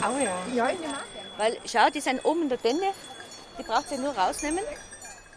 [0.00, 0.68] Oh ja.
[0.70, 0.76] ja.
[1.38, 2.92] Weil, schau, die sind oben in der Tenne.
[3.58, 4.62] Die braucht ihr nur rausnehmen.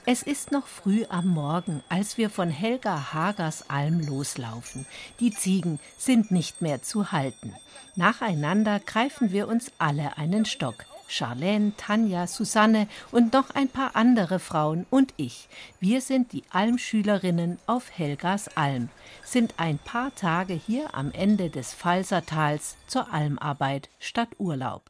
[0.07, 4.85] Es ist noch früh am Morgen, als wir von Helga Hagers Alm loslaufen.
[5.19, 7.55] Die Ziegen sind nicht mehr zu halten.
[7.95, 10.85] Nacheinander greifen wir uns alle einen Stock.
[11.07, 15.47] Charlene, Tanja, Susanne und noch ein paar andere Frauen und ich.
[15.79, 18.89] Wir sind die Almschülerinnen auf Helgas Alm,
[19.23, 24.89] sind ein paar Tage hier am Ende des Falsertals zur Almarbeit statt Urlaub.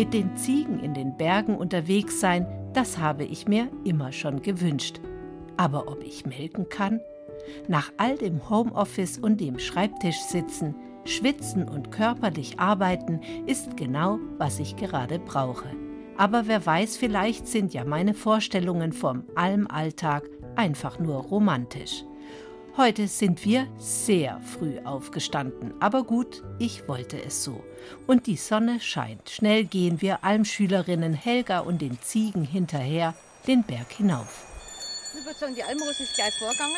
[0.00, 4.98] Mit den Ziegen in den Bergen unterwegs sein, das habe ich mir immer schon gewünscht.
[5.58, 7.00] Aber ob ich melken kann?
[7.68, 14.58] Nach all dem Homeoffice und dem Schreibtisch sitzen, schwitzen und körperlich arbeiten ist genau, was
[14.58, 15.68] ich gerade brauche.
[16.16, 22.06] Aber wer weiß, vielleicht sind ja meine Vorstellungen vom Almalltag einfach nur romantisch.
[22.76, 27.64] Heute sind wir sehr früh aufgestanden, aber gut, ich wollte es so.
[28.06, 29.28] Und die Sonne scheint.
[29.28, 33.14] Schnell gehen wir Almschülerinnen Helga und den Ziegen hinterher
[33.48, 34.44] den Berg hinauf.
[35.18, 36.76] Ich würde sagen, die Almrose ist gleich vorgegangen.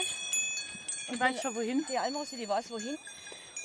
[1.11, 1.85] Und weiß schon wohin?
[1.93, 2.97] Die Almrose, die weiß wohin.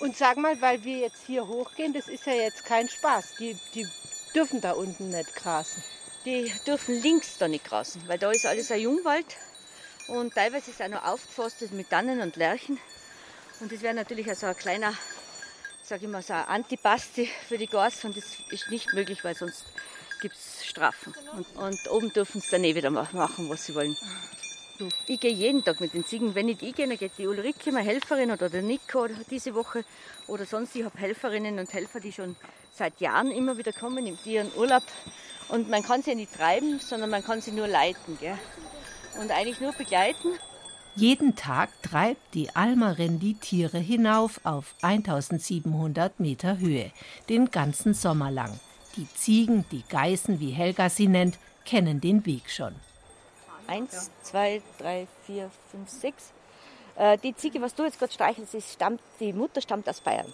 [0.01, 3.35] Und sag mal, weil wir jetzt hier hochgehen, das ist ja jetzt kein Spaß.
[3.39, 3.87] Die, die
[4.35, 5.81] dürfen da unten nicht grasen.
[6.25, 9.37] Die dürfen links da nicht grasen, weil da ist alles ein Jungwald
[10.07, 12.79] und teilweise ist es auch noch aufgeforstet mit Tannen und Lärchen.
[13.59, 14.93] Und das wäre natürlich also ein kleiner,
[15.83, 19.35] sage ich mal, so ein Antipasti für die Gas und das ist nicht möglich, weil
[19.35, 19.65] sonst
[20.21, 21.13] gibt es Strafen.
[21.35, 23.97] Und, und oben dürfen sie dann eh wieder machen, was sie wollen.
[25.07, 26.35] Ich gehe jeden Tag mit den Ziegen.
[26.35, 29.83] Wenn nicht ich gehe, dann geht die Ulrike, meine Helferin, oder der Nico diese Woche
[30.27, 30.75] oder sonst.
[30.75, 32.35] Ich habe Helferinnen und Helfer, die schon
[32.75, 34.83] seit Jahren immer wieder kommen, in ihren Urlaub.
[35.49, 38.19] Und man kann sie nicht treiben, sondern man kann sie nur leiten.
[38.19, 38.37] Gell?
[39.19, 40.29] Und eigentlich nur begleiten.
[40.95, 46.91] Jeden Tag treibt die Almerin die Tiere hinauf auf 1700 Meter Höhe,
[47.29, 48.59] den ganzen Sommer lang.
[48.95, 52.73] Die Ziegen, die Geißen, wie Helga sie nennt, kennen den Weg schon.
[53.67, 56.31] Eins, zwei, drei, vier, fünf, sechs.
[56.95, 60.33] Äh, die Ziege, was du jetzt gerade streichelst, stammt, die Mutter stammt aus Bayern.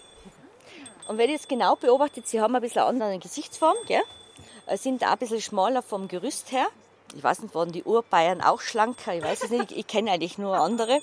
[1.08, 4.02] Und wenn ihr es genau beobachtet, sie haben ein bisschen eine andere Gesichtsform, gell?
[4.66, 6.68] Äh, sind auch ein bisschen schmaler vom Gerüst her.
[7.16, 9.14] Ich weiß nicht, waren die Urbayern auch schlanker?
[9.14, 9.70] Ich weiß es nicht.
[9.72, 11.00] Ich, ich kenne eigentlich nur andere.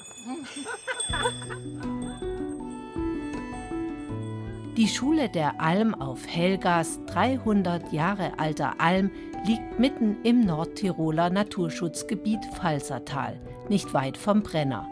[4.77, 9.11] Die Schule der Alm auf Helgas 300 Jahre alter Alm
[9.45, 14.87] liegt mitten im Nordtiroler Naturschutzgebiet Falsertal, nicht weit vom Brenner.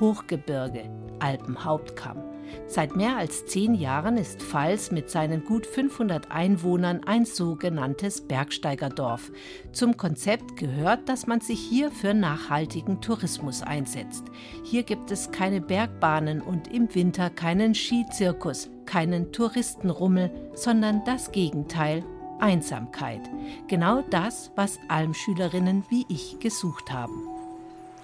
[0.00, 2.22] Hochgebirge, Alpenhauptkamm.
[2.66, 9.30] Seit mehr als zehn Jahren ist Pfalz mit seinen gut 500 Einwohnern ein sogenanntes Bergsteigerdorf.
[9.72, 14.24] Zum Konzept gehört, dass man sich hier für nachhaltigen Tourismus einsetzt.
[14.64, 22.04] Hier gibt es keine Bergbahnen und im Winter keinen Skizirkus, keinen Touristenrummel, sondern das Gegenteil,
[22.40, 23.22] Einsamkeit.
[23.66, 27.28] Genau das, was Almschülerinnen wie ich gesucht haben.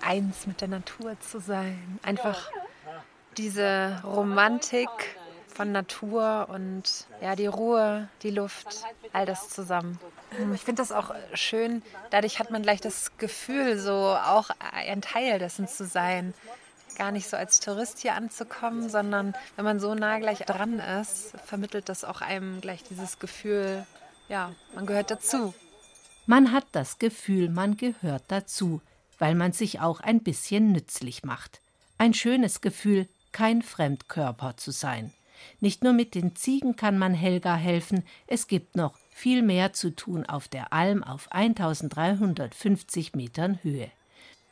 [0.00, 2.50] Eins mit der Natur zu sein, einfach
[3.38, 4.88] diese Romantik
[5.54, 8.82] von Natur und ja, die Ruhe, die Luft,
[9.12, 9.98] all das zusammen.
[10.52, 11.82] Ich finde das auch schön.
[12.10, 16.34] Dadurch hat man gleich das Gefühl, so auch ein Teil dessen zu sein.
[16.96, 21.32] Gar nicht so als Tourist hier anzukommen, sondern wenn man so nah gleich dran ist,
[21.44, 23.86] vermittelt das auch einem gleich dieses Gefühl,
[24.28, 25.54] ja, man gehört dazu.
[26.26, 28.80] Man hat das Gefühl, man gehört dazu,
[29.18, 31.60] weil man sich auch ein bisschen nützlich macht.
[31.98, 35.12] Ein schönes Gefühl, kein Fremdkörper zu sein.
[35.60, 39.94] Nicht nur mit den Ziegen kann man Helga helfen, es gibt noch viel mehr zu
[39.94, 43.90] tun auf der Alm auf 1350 Metern Höhe.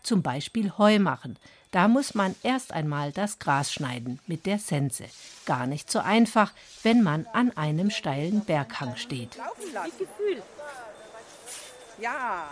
[0.03, 1.39] Zum Beispiel Heu machen.
[1.71, 5.05] Da muss man erst einmal das Gras schneiden mit der Sense.
[5.47, 6.53] Gar nicht so einfach,
[6.83, 9.39] wenn man an einem steilen Berghang steht.
[12.01, 12.51] Ja.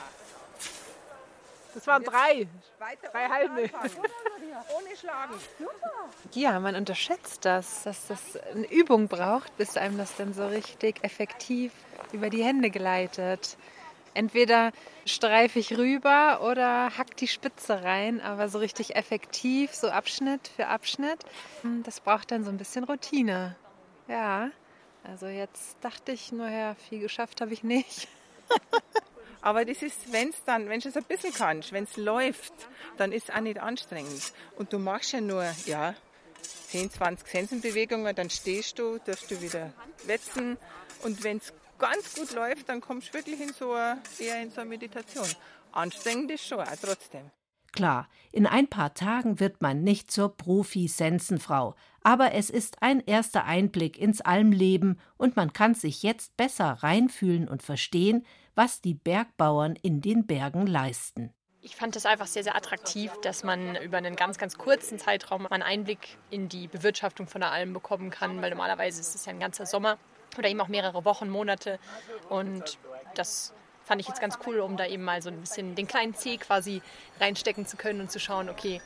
[1.74, 2.46] Das waren drei.
[2.78, 3.62] Drei halbe.
[4.76, 5.34] Ohne Schlagen.
[6.32, 11.02] Ja, man unterschätzt das, dass das eine Übung braucht, bis einem das dann so richtig
[11.02, 11.72] effektiv
[12.12, 13.56] über die Hände gleitet.
[14.12, 14.72] Entweder
[15.06, 20.66] streife ich rüber oder hack die Spitze rein, aber so richtig effektiv, so Abschnitt für
[20.66, 21.24] Abschnitt,
[21.62, 23.54] hm, das braucht dann so ein bisschen Routine.
[24.08, 24.50] Ja,
[25.04, 28.08] also jetzt dachte ich, naja, viel geschafft habe ich nicht.
[29.42, 32.52] Aber das ist, wenn es dann, wenn du es ein bisschen kannst, wenn es läuft,
[32.96, 34.32] dann ist es auch nicht anstrengend.
[34.56, 35.94] Und du machst ja nur, ja,
[36.68, 39.72] 10, 20 Sensenbewegungen, dann stehst du, darfst du wieder
[40.06, 40.56] wetzen.
[41.02, 44.50] Und wenn es ganz gut läuft, dann kommst du wirklich in so eine, eher in
[44.50, 45.26] so eine Meditation.
[45.72, 47.30] Anstrengend ist schon, auch trotzdem.
[47.72, 53.44] Klar, in ein paar Tagen wird man nicht zur Profi-Sensenfrau, aber es ist ein erster
[53.44, 59.76] Einblick ins Almleben und man kann sich jetzt besser reinfühlen und verstehen, was die Bergbauern
[59.76, 61.32] in den Bergen leisten.
[61.62, 65.46] Ich fand es einfach sehr, sehr attraktiv, dass man über einen ganz, ganz kurzen Zeitraum
[65.46, 69.32] einen Einblick in die Bewirtschaftung von der Alm bekommen kann, weil normalerweise ist es ja
[69.32, 69.98] ein ganzer Sommer
[70.38, 71.78] oder eben auch mehrere Wochen, Monate.
[72.30, 72.78] Und
[73.14, 73.52] das
[73.84, 76.38] fand ich jetzt ganz cool, um da eben mal so ein bisschen den kleinen Zeh
[76.38, 76.80] quasi
[77.20, 78.80] reinstecken zu können und zu schauen, okay.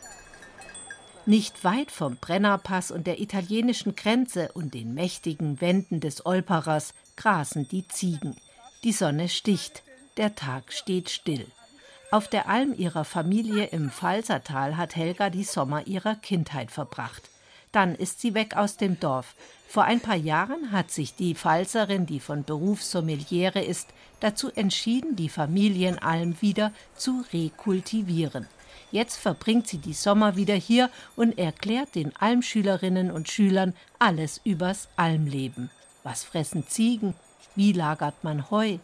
[1.26, 7.68] Nicht weit vom Brennerpass und der italienischen Grenze und den mächtigen Wänden des Olperas grasen
[7.68, 8.36] die Ziegen.
[8.84, 9.82] Die Sonne sticht,
[10.18, 11.46] der Tag steht still.
[12.10, 17.30] Auf der Alm ihrer Familie im Pfalzertal hat Helga die Sommer ihrer Kindheit verbracht.
[17.72, 19.36] Dann ist sie weg aus dem Dorf.
[19.66, 23.88] Vor ein paar Jahren hat sich die Pfalzerin, die von Beruf Sommeliere ist,
[24.20, 28.46] dazu entschieden, die Familienalm wieder zu rekultivieren.
[28.92, 34.88] Jetzt verbringt sie die Sommer wieder hier und erklärt den Almschülerinnen und Schülern alles übers
[34.96, 35.70] Almleben.
[36.02, 37.14] Was fressen Ziegen?
[37.56, 38.78] Wie lagert man Heu?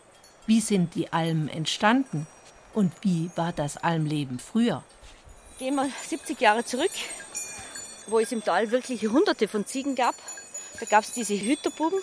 [0.46, 2.26] Wie sind die Almen entstanden?
[2.72, 4.84] Und wie war das Almleben früher?
[5.58, 6.92] Gehen wir 70 Jahre zurück,
[8.06, 10.14] wo es im Tal wirklich hunderte von Ziegen gab.
[10.78, 11.98] Da gab es diese Hüterbuben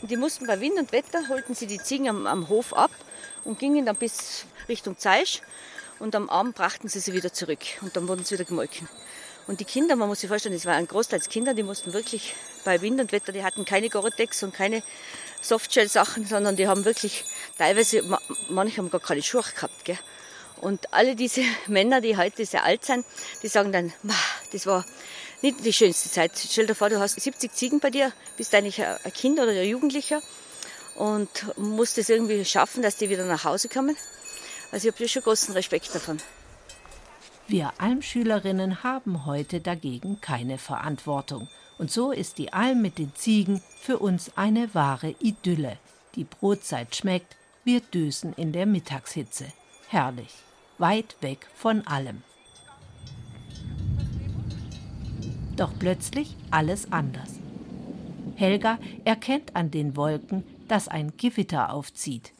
[0.00, 2.92] und die mussten bei Wind und Wetter, holten sie die Ziegen am, am Hof ab
[3.44, 5.40] und gingen dann bis Richtung Zeisch
[5.98, 8.88] und am Abend brachten sie sie wieder zurück und dann wurden sie wieder gemolken.
[9.48, 12.34] Und die Kinder, man muss sich vorstellen, das waren großteils Kinder, die mussten wirklich
[12.64, 14.82] bei Wind und Wetter, die hatten keine Gore-Tex und keine
[15.40, 17.24] Softshell-Sachen, sondern die haben wirklich
[17.56, 18.02] teilweise,
[18.50, 19.86] manche haben gar keine Schuhe gehabt.
[19.86, 19.98] Gell?
[20.60, 23.06] Und alle diese Männer, die heute sehr alt sind,
[23.42, 23.90] die sagen dann,
[24.52, 24.84] das war
[25.40, 26.32] nicht die schönste Zeit.
[26.36, 29.66] Stell dir vor, du hast 70 Ziegen bei dir, bist eigentlich ein Kind oder ein
[29.66, 30.20] Jugendlicher
[30.96, 33.96] und musst es irgendwie schaffen, dass die wieder nach Hause kommen.
[34.72, 36.20] Also ich habe schon großen Respekt davon.
[37.50, 41.48] Wir Almschülerinnen haben heute dagegen keine Verantwortung.
[41.78, 45.78] Und so ist die Alm mit den Ziegen für uns eine wahre Idylle.
[46.14, 49.46] Die Brotzeit schmeckt, wir dösen in der Mittagshitze.
[49.88, 50.34] Herrlich,
[50.76, 52.22] weit weg von allem.
[55.56, 57.30] Doch plötzlich alles anders.
[58.36, 62.34] Helga erkennt an den Wolken, dass ein Gewitter aufzieht.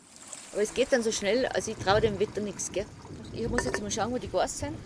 [0.52, 2.70] Aber es geht dann so schnell, also ich traue dem Wetter nichts.
[3.32, 4.76] Ich muss jetzt mal schauen, wo die Gas sind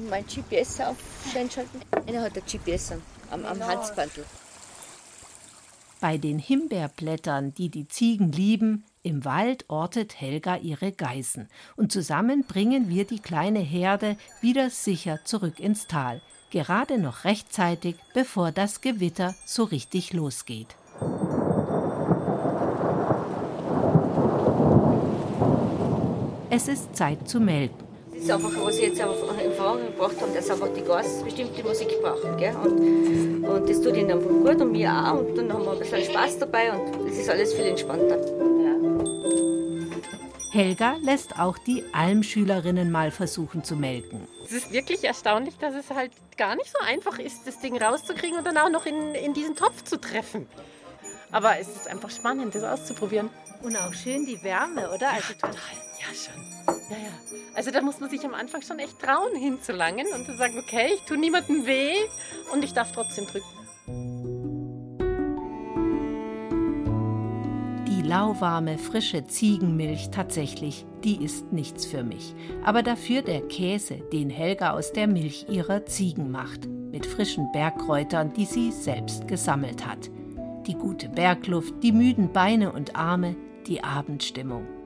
[0.00, 0.96] und mein GPS auf
[1.34, 1.80] einschalten.
[2.06, 4.24] Einer hat ein GPS an, am, am Halsbandel.
[6.00, 12.44] Bei den Himbeerblättern, die die Ziegen lieben, im Wald ortet Helga ihre Geißen und zusammen
[12.44, 18.80] bringen wir die kleine Herde wieder sicher zurück ins Tal, gerade noch rechtzeitig, bevor das
[18.80, 20.74] Gewitter so richtig losgeht.
[26.50, 27.89] Es ist Zeit zu melken.
[28.20, 31.22] Das ist einfach, was ich jetzt einfach in Erfahrung gebracht habe, dass einfach die Gas
[31.24, 32.36] bestimmte Musik brauchen.
[32.36, 32.54] Gell?
[32.54, 35.20] Und, und das tut ihnen einfach gut und mir auch.
[35.20, 38.18] Und dann haben wir ein bisschen Spaß dabei und es ist alles viel entspannter.
[40.52, 44.28] Helga lässt auch die Almschülerinnen mal versuchen zu melken.
[44.44, 48.36] Es ist wirklich erstaunlich, dass es halt gar nicht so einfach ist, das Ding rauszukriegen
[48.36, 50.46] und dann auch noch in, in diesen Topf zu treffen.
[51.32, 53.30] Aber es ist einfach spannend, das auszuprobieren.
[53.62, 55.10] Und auch schön die Wärme, oder?
[55.10, 55.89] Also total.
[56.00, 56.42] Ja, schon.
[56.90, 57.12] Ja, ja.
[57.54, 60.92] Also da muss man sich am Anfang schon echt trauen, hinzulangen und zu sagen, okay,
[60.94, 61.94] ich tue niemandem weh
[62.52, 63.46] und ich darf trotzdem drücken.
[67.86, 72.34] Die lauwarme, frische Ziegenmilch tatsächlich, die ist nichts für mich.
[72.64, 78.32] Aber dafür der Käse, den Helga aus der Milch ihrer Ziegen macht, mit frischen Bergkräutern,
[78.32, 80.10] die sie selbst gesammelt hat.
[80.66, 83.36] Die gute Bergluft, die müden Beine und Arme,
[83.66, 84.79] die Abendstimmung.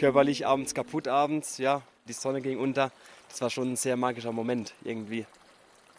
[0.00, 2.90] Körperlich abends kaputt abends, ja, die Sonne ging unter.
[3.28, 5.26] Das war schon ein sehr magischer Moment irgendwie.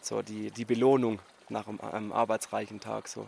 [0.02, 3.28] So die, die Belohnung nach einem, einem arbeitsreichen Tag so.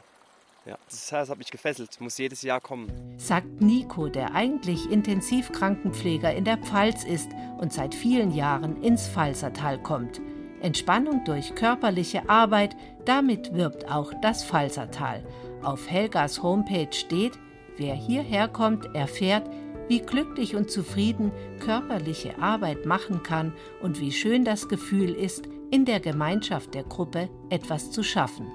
[0.66, 2.92] Ja, das, das hat mich gefesselt, muss jedes Jahr kommen.
[3.18, 9.78] Sagt Nico, der eigentlich Intensivkrankenpfleger in der Pfalz ist und seit vielen Jahren ins Pfalzertal
[9.78, 10.22] kommt.
[10.60, 15.24] Entspannung durch körperliche Arbeit, damit wirbt auch das Pfalzertal.
[15.62, 17.38] Auf Helgas Homepage steht,
[17.78, 19.48] wer hierher kommt, erfährt,
[19.94, 25.86] wie glücklich und zufrieden körperliche Arbeit machen kann und wie schön das Gefühl ist, in
[25.86, 28.48] der Gemeinschaft der Gruppe etwas zu schaffen.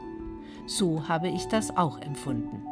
[0.67, 2.68] So habe ich das auch empfunden.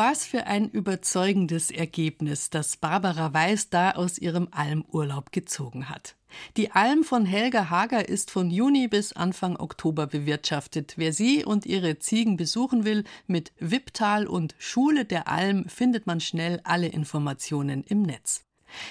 [0.00, 6.14] Was für ein überzeugendes Ergebnis, das Barbara Weiß da aus ihrem Almurlaub gezogen hat.
[6.56, 10.94] Die Alm von Helga Hager ist von Juni bis Anfang Oktober bewirtschaftet.
[10.98, 16.20] Wer sie und ihre Ziegen besuchen will, mit Wipptal und Schule der Alm findet man
[16.20, 18.44] schnell alle Informationen im Netz.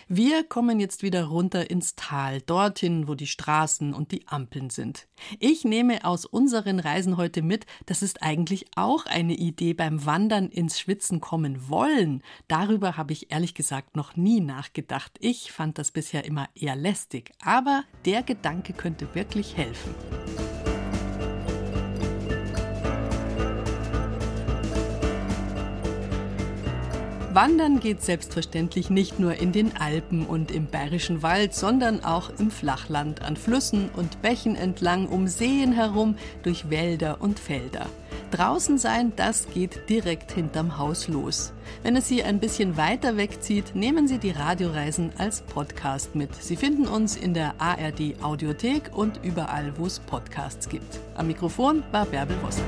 [0.07, 5.07] Wir kommen jetzt wieder runter ins Tal, dorthin, wo die Straßen und die Ampeln sind.
[5.39, 10.49] Ich nehme aus unseren Reisen heute mit, das ist eigentlich auch eine Idee beim Wandern
[10.49, 12.23] ins Schwitzen kommen wollen.
[12.47, 15.17] Darüber habe ich ehrlich gesagt noch nie nachgedacht.
[15.19, 19.93] Ich fand das bisher immer eher lästig, aber der Gedanke könnte wirklich helfen.
[27.38, 32.49] Wandern geht selbstverständlich nicht nur in den Alpen und im Bayerischen Wald, sondern auch im
[32.49, 37.85] Flachland, an Flüssen und Bächen entlang, um Seen herum, durch Wälder und Felder.
[38.31, 41.53] Draußen sein, das geht direkt hinterm Haus los.
[41.83, 46.33] Wenn es Sie ein bisschen weiter wegzieht, nehmen Sie die Radioreisen als Podcast mit.
[46.33, 50.99] Sie finden uns in der ARD Audiothek und überall, wo es Podcasts gibt.
[51.13, 52.65] Am Mikrofon war Bärbel Wossack.